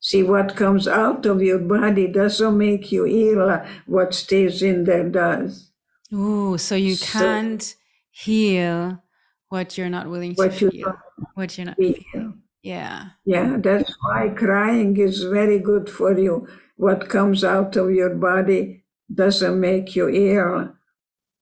[0.00, 3.62] See, what comes out of your body doesn't make you ill.
[3.86, 5.70] What stays in there does.
[6.12, 7.74] Oh, so you can't
[8.10, 9.02] heal
[9.48, 10.72] what you're not willing to what feel.
[10.72, 10.92] You
[11.34, 12.39] what you're not feeling.
[12.62, 13.10] Yeah.
[13.24, 16.46] Yeah, that's why crying is very good for you.
[16.76, 20.72] What comes out of your body doesn't make you ill.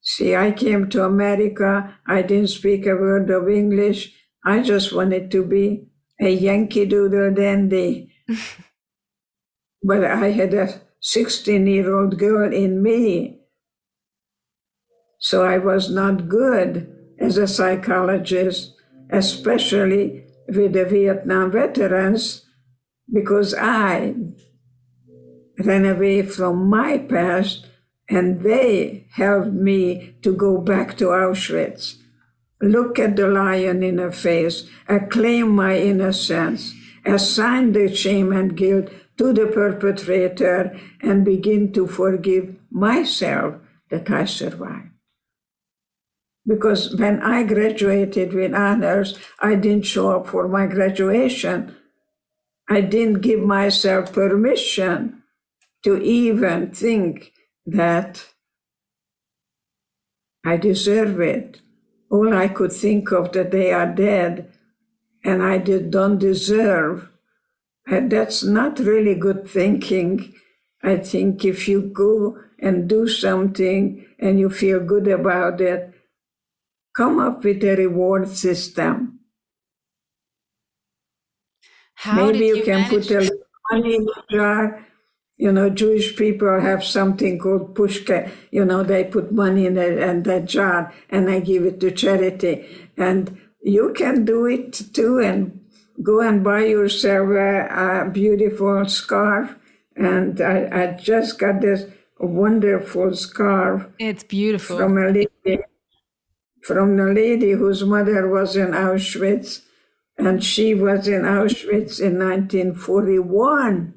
[0.02, 1.98] See, I came to America.
[2.06, 4.14] I didn't speak a word of English.
[4.44, 5.88] I just wanted to be
[6.20, 8.12] a Yankee Doodle dandy.
[9.82, 13.40] but I had a 16 year old girl in me.
[15.20, 18.74] So I was not good as a psychologist,
[19.10, 22.46] especially with the Vietnam veterans,
[23.12, 24.14] because I
[25.58, 27.66] ran away from my past
[28.08, 31.96] and they helped me to go back to Auschwitz.
[32.60, 36.74] Look at the lion in the face, acclaim my innocence,
[37.04, 43.56] assign the shame and guilt to the perpetrator, and begin to forgive myself
[43.90, 44.97] that I survived.
[46.48, 51.76] Because when I graduated with honors, I didn't show up for my graduation.
[52.70, 55.22] I didn't give myself permission
[55.84, 57.32] to even think
[57.66, 58.24] that
[60.44, 61.60] I deserve it.
[62.10, 64.50] All I could think of that they are dead
[65.22, 67.10] and I did, don't deserve.
[67.86, 70.32] And that's not really good thinking.
[70.82, 75.92] I think if you go and do something and you feel good about it,
[76.98, 79.20] come up with a reward system.
[81.94, 83.30] How Maybe you, you, can put a
[83.70, 84.84] money in a jar.
[85.36, 88.28] You know, Jewish people have something called pushka.
[88.50, 91.92] You know, they put money in, a, in that jar and they give it to
[91.92, 92.66] charity.
[92.96, 95.60] And you can do it too and
[96.02, 99.54] go and buy yourself a, a beautiful scarf.
[99.94, 101.84] And I, I, just got this
[102.18, 103.86] wonderful scarf.
[104.00, 104.78] It's beautiful.
[104.78, 105.28] From a lady,
[106.68, 109.62] from a lady whose mother was in Auschwitz.
[110.18, 113.94] And she was in Auschwitz in 1941.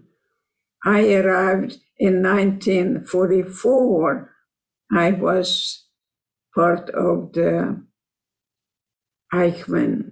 [0.85, 4.33] I arrived in 1944.
[4.93, 5.85] I was
[6.55, 7.83] part of the
[9.33, 10.11] Eichmann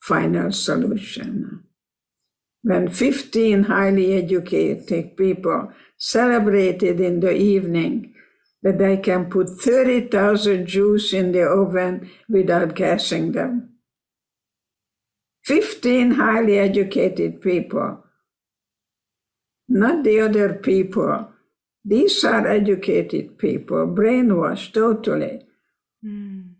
[0.00, 1.64] final solution.
[2.62, 8.11] When 15 highly educated people celebrated in the evening
[8.62, 13.70] that they can put 30,000 Jews in the oven without gassing them.
[15.44, 18.04] 15 highly educated people,
[19.68, 21.28] not the other people.
[21.84, 25.44] These are educated people, brainwashed totally.
[26.04, 26.52] Mm.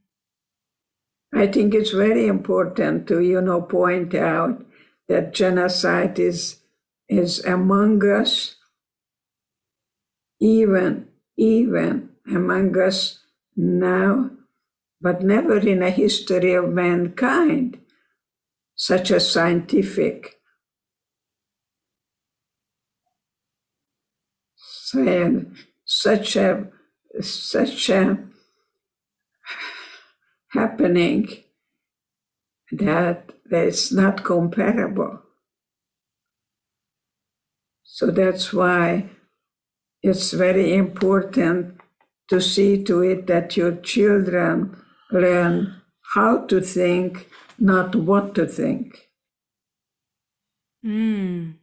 [1.32, 4.66] I think it's very important to, you know, point out
[5.08, 6.56] that genocide is,
[7.08, 8.56] is among us,
[10.40, 11.06] even,
[11.42, 13.18] even among us
[13.56, 14.30] now,
[15.00, 17.80] but never in a history of mankind,
[18.76, 20.38] such a scientific
[25.84, 26.68] such a
[27.20, 28.18] such a
[30.48, 31.26] happening
[32.70, 35.22] that it's not comparable.
[37.84, 39.10] So that's why
[40.02, 41.80] it's very important
[42.28, 44.76] to see to it that your children
[45.10, 45.80] learn
[46.14, 47.28] how to think,
[47.58, 49.08] not what to think.
[50.84, 51.54] Mm.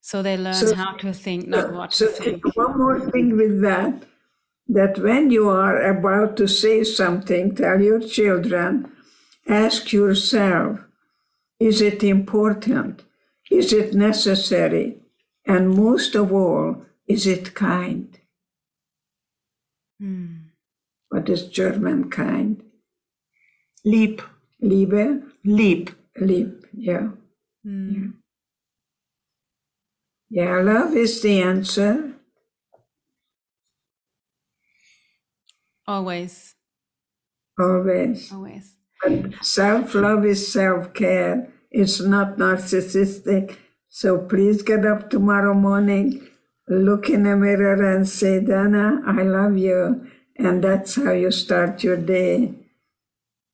[0.00, 2.56] So they learn so, how to think, not what so to think.
[2.56, 4.04] One more thing with that
[4.68, 8.90] that when you are about to say something, tell your children,
[9.48, 10.78] ask yourself,
[11.58, 13.02] is it important?
[13.50, 14.96] Is it necessary?
[15.44, 18.18] And most of all, is it kind?
[20.00, 20.50] Mm.
[21.08, 22.62] What is German kind?
[23.84, 24.22] Lieb.
[24.60, 25.22] Liebe?
[25.44, 25.90] Lieb.
[26.16, 27.08] Lieb, yeah.
[27.66, 28.12] Mm.
[30.30, 30.44] yeah.
[30.44, 32.12] Yeah, love is the answer.
[35.86, 36.54] Always.
[37.58, 38.32] Always.
[38.32, 38.76] Always.
[39.02, 41.52] But self love is self care.
[41.72, 43.56] It's not narcissistic.
[43.88, 46.29] So please get up tomorrow morning,
[46.78, 50.06] look in the mirror and say, Dana, I love you.
[50.36, 52.54] And that's how you start your day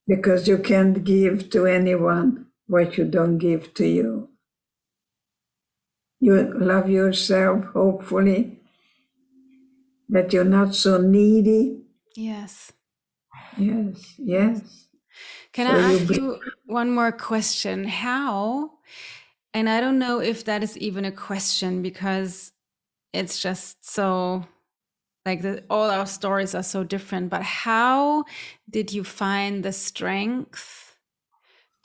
[0.06, 4.28] because you can't give to anyone what you don't give to you.
[6.20, 8.58] You love yourself, hopefully,
[10.08, 11.82] that you're not so needy.
[12.14, 12.72] Yes.
[13.58, 14.88] Yes, yes.
[15.52, 17.84] Can So I ask bring- you one more question?
[17.84, 18.72] How,
[19.54, 22.52] and I don't know if that is even a question because
[23.16, 24.46] it's just so,
[25.24, 28.24] like, the, all our stories are so different, but how
[28.70, 30.85] did you find the strength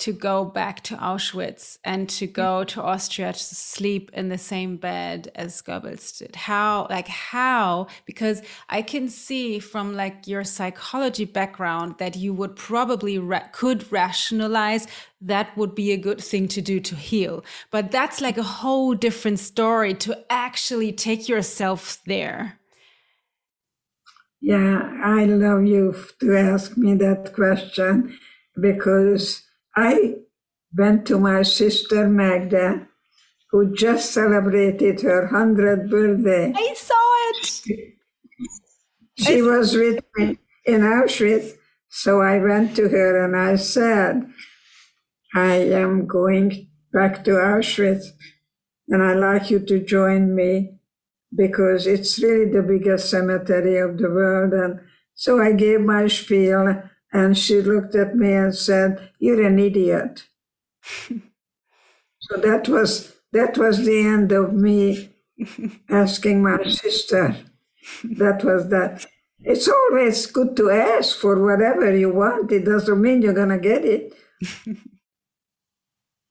[0.01, 4.77] to go back to Auschwitz and to go to Austria to sleep in the same
[4.77, 6.35] bed as Goebbels did?
[6.35, 7.87] How, like, how?
[8.05, 13.91] Because I can see from like your psychology background that you would probably ra- could
[13.91, 14.87] rationalize
[15.21, 17.43] that would be a good thing to do to heal.
[17.69, 22.59] But that's like a whole different story to actually take yourself there.
[24.41, 28.17] Yeah, I love you to ask me that question
[28.59, 29.43] because
[29.75, 30.15] I
[30.75, 32.87] went to my sister Magda,
[33.51, 36.53] who just celebrated her 100th birthday.
[36.55, 36.95] I saw
[37.29, 37.95] it.
[39.17, 41.53] She was with me in Auschwitz,
[41.89, 44.23] so I went to her and I said,
[45.35, 48.05] I am going back to Auschwitz
[48.87, 50.79] and I'd like you to join me
[51.35, 54.53] because it's really the biggest cemetery of the world.
[54.53, 54.81] And
[55.13, 56.83] so I gave my spiel
[57.13, 60.23] and she looked at me and said, You're an idiot.
[62.19, 65.09] so that was that was the end of me
[65.89, 67.35] asking my sister.
[68.17, 69.05] That was that.
[69.43, 72.51] It's always good to ask for whatever you want.
[72.51, 74.13] It doesn't mean you're gonna get it.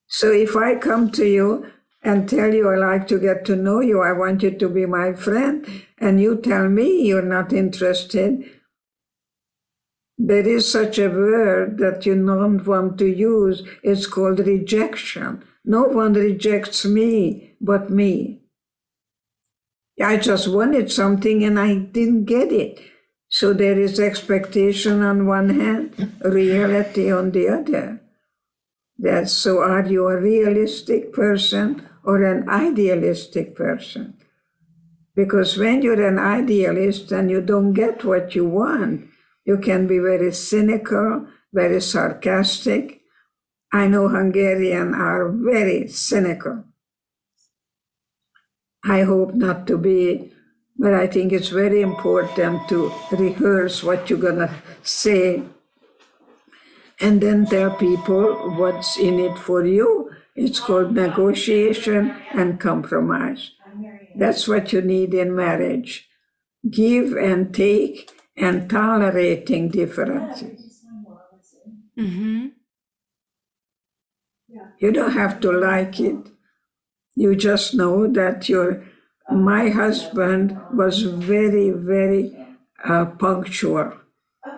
[0.09, 1.67] so if I come to you
[2.03, 4.87] and tell you I like to get to know you, I want you to be
[4.87, 5.67] my friend,
[5.99, 8.45] and you tell me you're not interested,
[10.23, 13.63] there is such a word that you don't want to use.
[13.83, 15.43] It's called rejection.
[15.65, 18.43] No one rejects me but me.
[20.03, 22.81] I just wanted something and I didn't get it.
[23.29, 28.03] So there is expectation on one hand, reality on the other.
[28.99, 34.19] That's so are you a realistic person or an idealistic person?
[35.15, 39.10] Because when you're an idealist and you don't get what you want,
[39.45, 43.01] you can be very cynical, very sarcastic.
[43.73, 46.65] I know Hungarians are very cynical.
[48.85, 50.33] I hope not to be,
[50.79, 55.43] but I think it's very important to rehearse what you're going to say
[57.01, 60.11] and then tell people what's in it for you.
[60.37, 63.53] It's called negotiation and compromise.
[64.17, 66.11] That's what you need in marriage
[66.69, 68.11] give and take
[68.41, 70.83] and tolerating differences.
[71.99, 72.47] Mm-hmm.
[74.79, 76.29] You don't have to like it.
[77.15, 78.85] You just know that your
[79.31, 82.35] my husband was very, very
[82.85, 83.93] uh, punctual.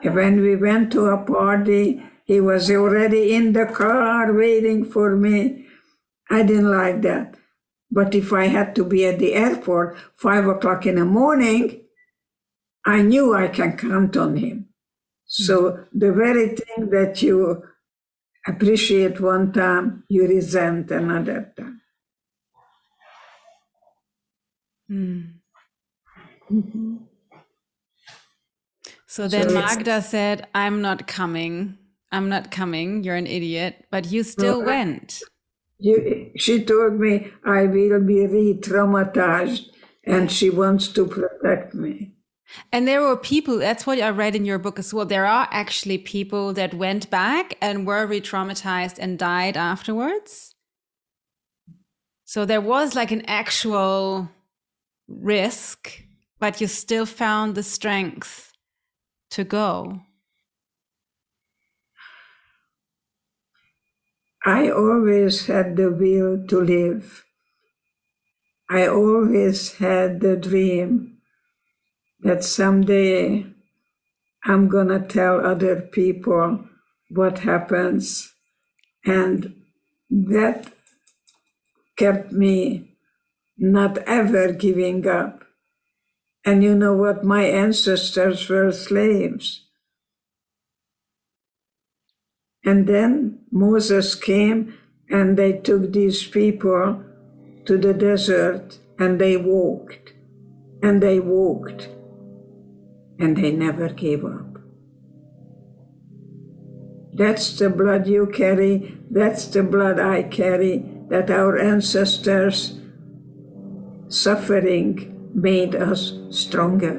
[0.02, 5.66] When we went to a party, he was already in the car waiting for me.
[6.30, 7.34] I didn't like that.
[7.90, 11.81] But if I had to be at the airport five o'clock in the morning,
[12.84, 14.68] I knew I can count on him.
[15.26, 17.62] So the very thing that you
[18.46, 21.80] appreciate one time, you resent another time.
[24.90, 25.34] Mm.
[29.06, 31.78] So then So Magda said, I'm not coming.
[32.10, 33.04] I'm not coming.
[33.04, 33.86] You're an idiot.
[33.90, 35.22] But you still No, went.
[35.78, 39.66] You, she told me I will be re-traumatized
[40.04, 42.12] and she wants to protect me.
[42.70, 45.06] And there were people, that's what I read in your book as well.
[45.06, 50.54] There are actually people that went back and were re traumatized and died afterwards.
[52.24, 54.30] So there was like an actual
[55.08, 56.02] risk,
[56.38, 58.52] but you still found the strength
[59.30, 60.00] to go.
[64.44, 67.24] I always had the will to live.
[68.68, 71.18] I always had the dream
[72.22, 73.46] that someday
[74.44, 76.64] I'm going to tell other people
[77.10, 78.32] what happens.
[79.04, 79.54] And
[80.10, 80.72] that
[81.96, 82.96] kept me
[83.56, 85.44] not ever giving up.
[86.44, 87.24] And you know what?
[87.24, 89.66] My ancestors were slaves.
[92.64, 94.74] And then Moses came
[95.08, 97.04] and they took these people
[97.66, 100.12] to the desert and they walked
[100.82, 101.88] and they walked
[103.22, 104.58] and they never gave up.
[107.14, 112.80] That's the blood you carry, that's the blood I carry, that our ancestors'
[114.08, 116.98] suffering made us stronger.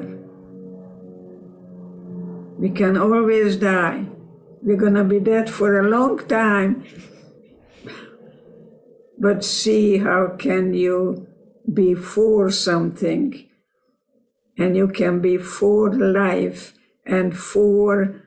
[2.58, 4.06] We can always die.
[4.62, 6.84] We're going to be dead for a long time.
[9.18, 11.26] But see how can you
[11.70, 13.44] be for something
[14.56, 16.72] and you can be for life
[17.06, 18.22] and for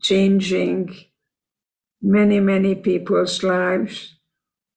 [0.00, 0.94] changing
[2.00, 4.16] many, many people's lives.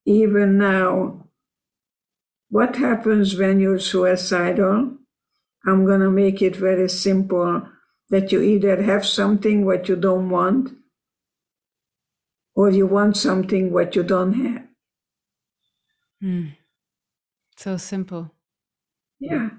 [0.04, 1.28] Even now,
[2.48, 4.96] what happens when you're suicidal?
[5.64, 7.62] I'm going to make it very simple
[8.10, 10.70] that you either have something what you don't want
[12.54, 14.66] or you want something what you don't have.
[16.22, 16.56] Mm.
[17.56, 18.30] So simple.
[19.18, 19.50] Yeah.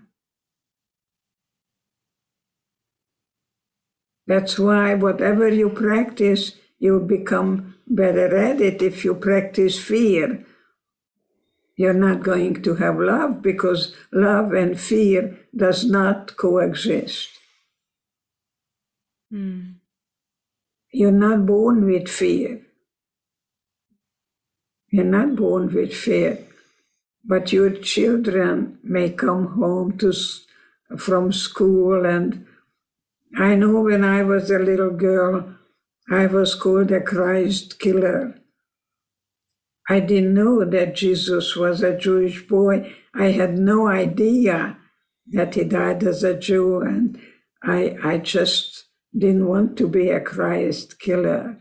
[4.25, 8.81] That's why whatever you practice, you become better at it.
[8.81, 10.45] If you practice fear,
[11.75, 17.29] you're not going to have love because love and fear does not coexist.
[19.33, 19.75] Mm.
[20.91, 22.61] You're not born with fear.
[24.89, 26.37] You're not born with fear.
[27.25, 30.13] But your children may come home to,
[30.97, 32.45] from school, and
[33.35, 35.55] I know when I was a little girl,
[36.11, 38.35] I was called a Christ killer.
[39.89, 42.93] I didn't know that Jesus was a Jewish boy.
[43.15, 44.77] I had no idea
[45.31, 47.19] that he died as a Jew, and
[47.63, 48.85] I, I just
[49.17, 51.57] didn't want to be a Christ killer.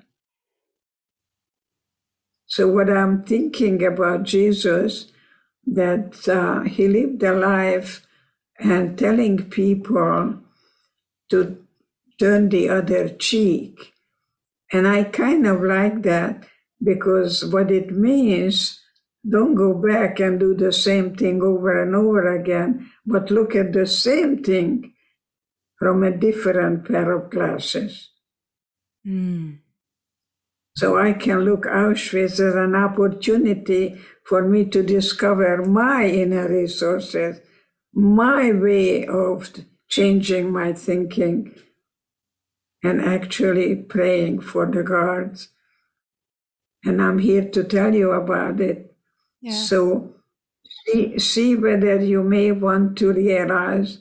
[2.46, 5.10] So, what I'm thinking about Jesus,
[5.66, 8.06] that uh, he lived a life
[8.58, 10.38] and telling people
[11.32, 11.58] to
[12.20, 13.92] turn the other cheek.
[14.70, 16.46] And I kind of like that
[16.82, 18.80] because what it means,
[19.28, 23.72] don't go back and do the same thing over and over again, but look at
[23.72, 24.92] the same thing
[25.78, 28.10] from a different pair of glasses.
[29.06, 29.58] Mm.
[30.76, 37.40] So I can look Auschwitz as an opportunity for me to discover my inner resources,
[37.92, 39.52] my way of
[39.92, 41.54] changing my thinking,
[42.82, 45.48] and actually praying for the guards.
[46.82, 48.96] And I'm here to tell you about it.
[49.42, 49.52] Yeah.
[49.52, 50.14] So
[50.86, 53.98] see, see whether you may want to realize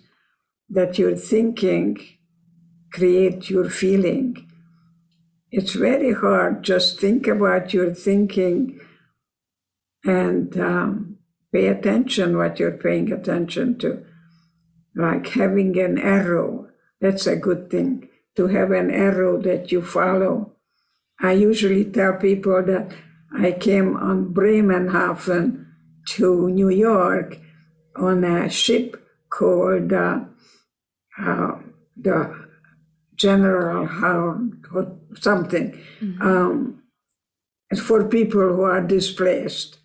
[0.70, 1.98] that your thinking
[2.94, 4.48] create your feeling.
[5.52, 6.64] It's very hard.
[6.64, 8.80] Just think about your thinking
[10.06, 11.18] and um,
[11.52, 14.06] pay attention what you're paying attention to.
[14.96, 16.68] Like having an arrow,
[17.00, 20.54] that's a good thing to have an arrow that you follow.
[21.20, 22.92] I usually tell people that
[23.34, 25.68] I came on Bremerhaven
[26.10, 27.38] to New York
[27.96, 28.98] on a ship
[29.30, 30.20] called uh,
[31.22, 31.52] uh,
[31.96, 32.48] the
[33.16, 36.22] general hound or something Mm-hmm.
[36.22, 36.82] um,
[37.86, 39.78] for people who are displaced.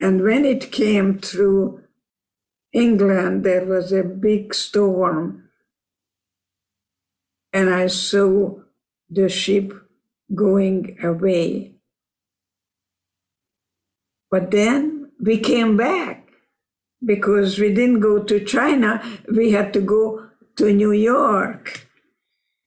[0.00, 1.83] And when it came through
[2.74, 5.48] England, there was a big storm,
[7.52, 8.56] and I saw
[9.08, 9.72] the ship
[10.34, 11.76] going away.
[14.30, 16.28] But then we came back
[17.04, 19.00] because we didn't go to China,
[19.32, 21.86] we had to go to New York.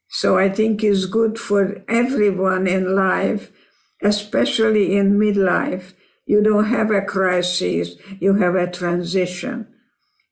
[0.08, 3.52] So I think it's good for everyone in life,
[4.02, 5.94] especially in midlife.
[6.26, 9.68] You don't have a crisis, you have a transition.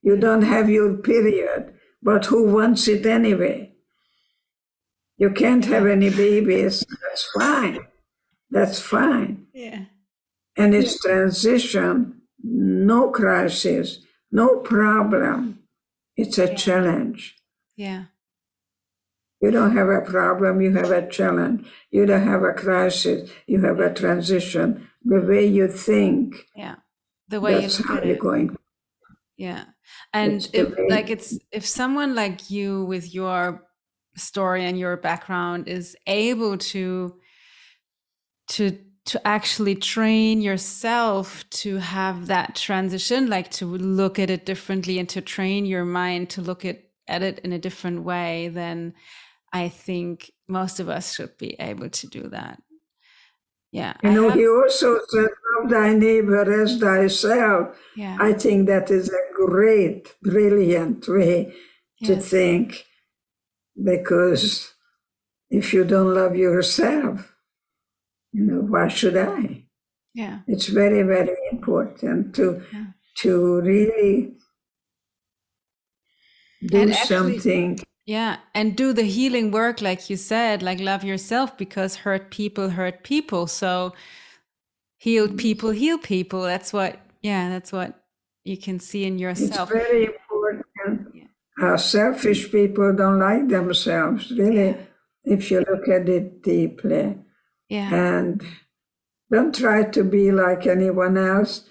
[0.06, 3.72] You don't have your period, but who wants it anyway?
[5.18, 6.84] You can't have any babies.
[7.02, 7.80] That's fine.
[8.48, 9.46] That's fine.
[9.52, 9.86] Yeah.
[10.56, 13.98] And it's transition, no crisis,
[14.30, 15.64] no problem.
[16.16, 17.34] It's a challenge.
[17.76, 18.04] Yeah.
[19.42, 21.66] You don't have a problem, you have a challenge.
[21.90, 24.88] You don't have a crisis, you have a transition.
[25.04, 26.76] The way you think, Yeah.
[27.28, 28.55] The way that's you how you're going.
[29.36, 29.64] Yeah.
[30.12, 33.66] And if, like it's if someone like you with your
[34.16, 37.14] story and your background is able to
[38.48, 44.98] to to actually train yourself to have that transition like to look at it differently
[44.98, 48.94] and to train your mind to look at, at it in a different way then
[49.52, 52.60] i think most of us should be able to do that
[53.80, 53.94] Yeah.
[54.02, 57.64] You I know, have- he also said, Love thy neighbor as thyself.
[57.96, 58.16] yeah.
[58.28, 61.52] I think that is a great, brilliant way
[62.04, 62.84] to think
[63.90, 64.72] because
[65.50, 67.16] if you don't love yourself,
[68.32, 69.64] you know, why should I?
[70.14, 70.36] yeah.
[70.52, 72.86] It's very, very important to Yeah.
[73.22, 73.32] to
[73.72, 74.12] really
[76.72, 77.70] do actually- something.
[78.06, 82.70] Yeah, and do the healing work, like you said, like love yourself because hurt people
[82.70, 83.48] hurt people.
[83.48, 83.94] So
[84.96, 86.42] healed people heal people.
[86.42, 88.00] That's what, yeah, that's what
[88.44, 89.72] you can see in yourself.
[89.72, 91.14] It's very important.
[91.14, 91.24] Yeah.
[91.60, 94.76] Uh, selfish people don't like themselves, really,
[95.24, 97.18] if you look at it deeply.
[97.68, 98.44] Yeah, And
[99.32, 101.68] don't try to be like anyone else.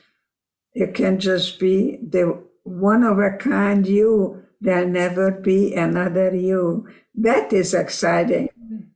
[0.73, 4.45] You can just be the one of a kind you.
[4.62, 6.88] There'll never be another you.
[7.16, 8.49] That is exciting.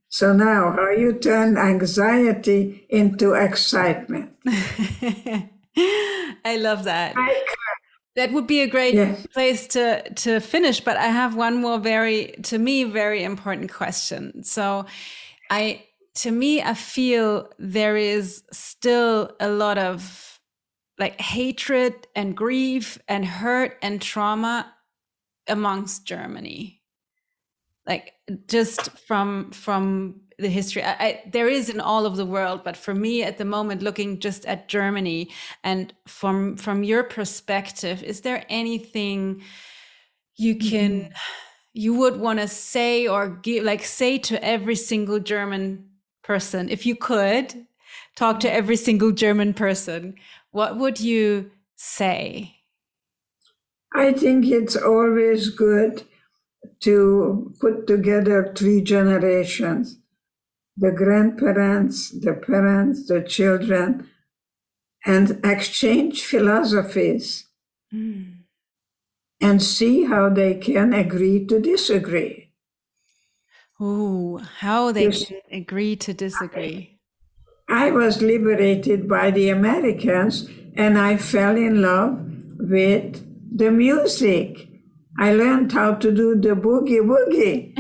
[0.09, 4.33] So now, how you turn anxiety into excitement.
[4.47, 5.49] I
[6.57, 7.13] love that.
[7.15, 7.43] I
[8.15, 9.27] That would be a great Yes.
[9.27, 10.81] place to to finish.
[10.81, 14.43] But I have one more very, to me, very important question.
[14.43, 14.85] So,
[15.51, 15.85] I,
[16.15, 20.39] to me, I feel there is still a lot of
[20.97, 24.73] like hatred and grief and hurt and trauma
[25.49, 26.81] amongst Germany.
[27.85, 28.13] Like
[28.47, 32.77] just from from the history, I, I, there is in all of the world, but
[32.77, 35.29] for me at the moment, looking just at Germany
[35.63, 39.41] and from from your perspective, is there anything
[40.35, 41.13] you can mm-hmm.
[41.73, 45.89] you would want to say or give like say to every single German
[46.23, 47.65] person if you could
[48.15, 48.57] talk to mm-hmm.
[48.57, 50.15] every single German person,
[50.51, 52.58] what would you say?
[53.93, 56.03] I think it's always good
[56.81, 59.97] to put together three generations
[60.77, 64.07] the grandparents, the parents, the children,
[65.05, 67.47] and exchange philosophies
[67.91, 68.23] hmm.
[69.41, 72.53] and see how they can agree to disagree.
[73.81, 75.25] Ooh, how they Yes.
[75.25, 76.99] can agree to disagree.
[77.67, 82.19] I was liberated by the Americans and I fell in love
[82.57, 84.67] with the music.
[85.17, 87.75] I learned how to do the boogie woogie.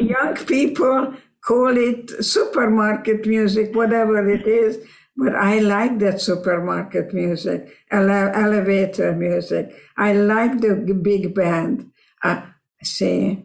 [0.00, 1.14] Young people
[1.44, 4.78] call it supermarket music, whatever it is.
[5.16, 9.74] But I like that supermarket music, ele- elevator music.
[9.96, 11.90] I like the big band.
[12.24, 12.42] Uh,
[12.82, 13.44] see,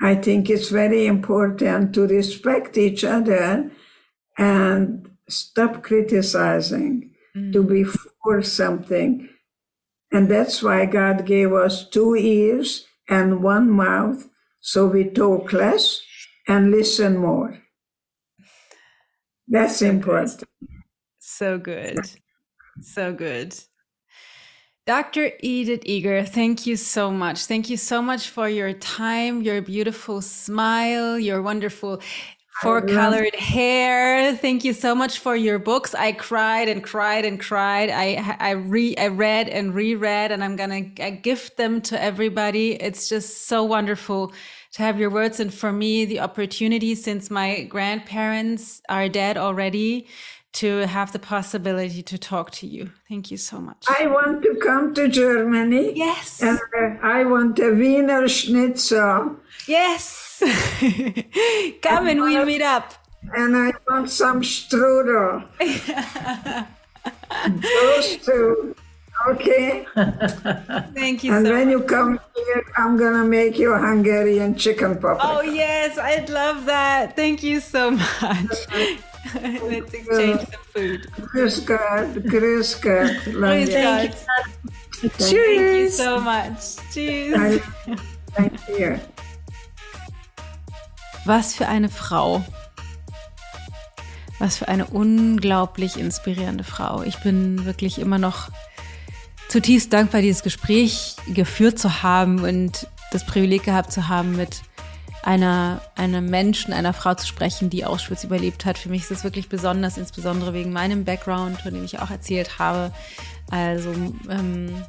[0.00, 3.70] I think it's very important to respect each other
[4.38, 7.10] and stop criticizing,
[7.52, 9.28] to be for something.
[10.12, 14.28] And that's why God gave us two ears and one mouth,
[14.60, 16.02] so we talk less
[16.48, 17.58] and listen more.
[19.48, 20.44] That's important.
[21.18, 21.98] So good.
[22.80, 23.54] So good.
[24.86, 25.32] Dr.
[25.40, 27.44] Edith Eger, thank you so much.
[27.44, 32.00] Thank you so much for your time, your beautiful smile, your wonderful
[32.62, 34.36] four colored hair.
[34.36, 35.94] Thank you so much for your books.
[35.94, 37.90] I cried and cried and cried.
[37.90, 42.72] I I re I read and reread and I'm going to gift them to everybody.
[42.72, 44.32] It's just so wonderful
[44.72, 50.06] to have your words and for me the opportunity since my grandparents are dead already
[50.52, 52.90] to have the possibility to talk to you.
[53.08, 53.84] Thank you so much.
[53.88, 55.92] I want to come to Germany.
[55.96, 56.42] yes.
[56.42, 59.36] And uh, I want a Wiener Schnitzel.
[59.68, 60.19] Yes.
[61.82, 62.94] Come and we'll meet up.
[63.36, 65.44] And I want some strudel.
[67.46, 68.74] Those two.
[69.28, 69.84] Okay.
[70.94, 71.72] Thank you And so when much.
[71.72, 75.20] you come here, I'm going to make you Hungarian chicken paprika.
[75.22, 75.98] Oh, yes.
[75.98, 77.16] I'd love that.
[77.16, 78.06] Thank you so much.
[79.34, 81.06] Let's exchange some food.
[81.34, 81.66] Grüß
[82.24, 83.26] grüß Gott.
[83.34, 83.82] Love Praise you.
[83.82, 84.14] God.
[85.18, 86.78] Thank you so much.
[86.96, 87.60] I-
[88.32, 88.98] Thank you.
[91.24, 92.44] Was für eine Frau.
[94.38, 97.02] Was für eine unglaublich inspirierende Frau.
[97.02, 98.48] Ich bin wirklich immer noch
[99.48, 104.62] zutiefst dankbar, dieses Gespräch geführt zu haben und das Privileg gehabt zu haben, mit
[105.22, 108.78] einer, einem Menschen, einer Frau zu sprechen, die Auschwitz überlebt hat.
[108.78, 112.58] Für mich ist es wirklich besonders, insbesondere wegen meinem Background, von dem ich auch erzählt
[112.58, 112.92] habe.
[113.50, 113.90] Also,
[114.30, 114.82] ähm,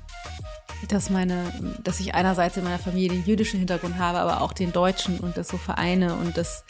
[0.87, 1.51] dass meine,
[1.83, 5.37] dass ich einerseits in meiner Familie den jüdischen Hintergrund habe, aber auch den deutschen und
[5.37, 6.63] das so vereine und das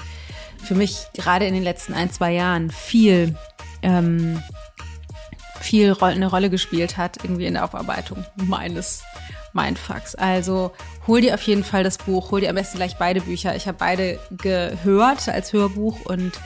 [0.63, 3.35] für mich gerade in den letzten ein, zwei Jahren viel,
[3.81, 4.41] ähm,
[5.59, 9.03] viel eine Rolle gespielt hat, irgendwie in der Aufarbeitung meines
[9.53, 10.15] Mindfucks.
[10.15, 10.71] Also
[11.07, 13.55] hol dir auf jeden Fall das Buch, hol dir am besten gleich beide Bücher.
[13.55, 16.39] Ich habe beide gehört als Hörbuch und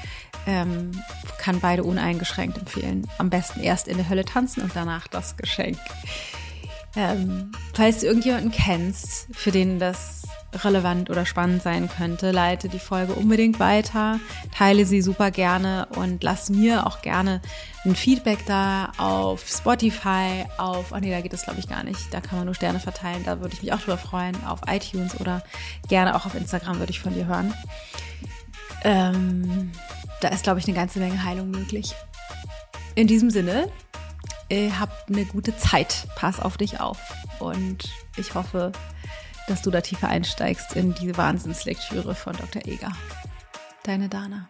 [0.47, 0.91] ähm,
[1.39, 3.07] kann beide uneingeschränkt empfehlen.
[3.17, 5.77] Am besten erst in der Hölle tanzen und danach das Geschenk.
[6.95, 10.23] Ähm, falls du irgendjemanden kennst, für den das
[10.63, 14.19] relevant oder spannend sein könnte, leite die Folge unbedingt weiter,
[14.53, 17.41] teile sie super gerne und lass mir auch gerne
[17.83, 22.13] ein Feedback da auf Spotify, auf, oh nee, da geht es glaube ich gar nicht,
[22.13, 25.19] da kann man nur Sterne verteilen, da würde ich mich auch drüber freuen, auf iTunes
[25.19, 25.43] oder
[25.87, 27.53] gerne auch auf Instagram würde ich von dir hören.
[28.83, 29.71] Ähm,
[30.21, 31.93] da ist glaube ich eine ganze Menge Heilung möglich.
[32.95, 33.67] In diesem Sinne,
[34.49, 36.99] äh, habt eine gute Zeit, pass auf dich auf
[37.39, 38.71] und ich hoffe,
[39.47, 42.65] dass du da tiefer einsteigst in diese Wahnsinnslektüre von Dr.
[42.65, 42.91] Eger.
[43.83, 44.49] Deine Dana.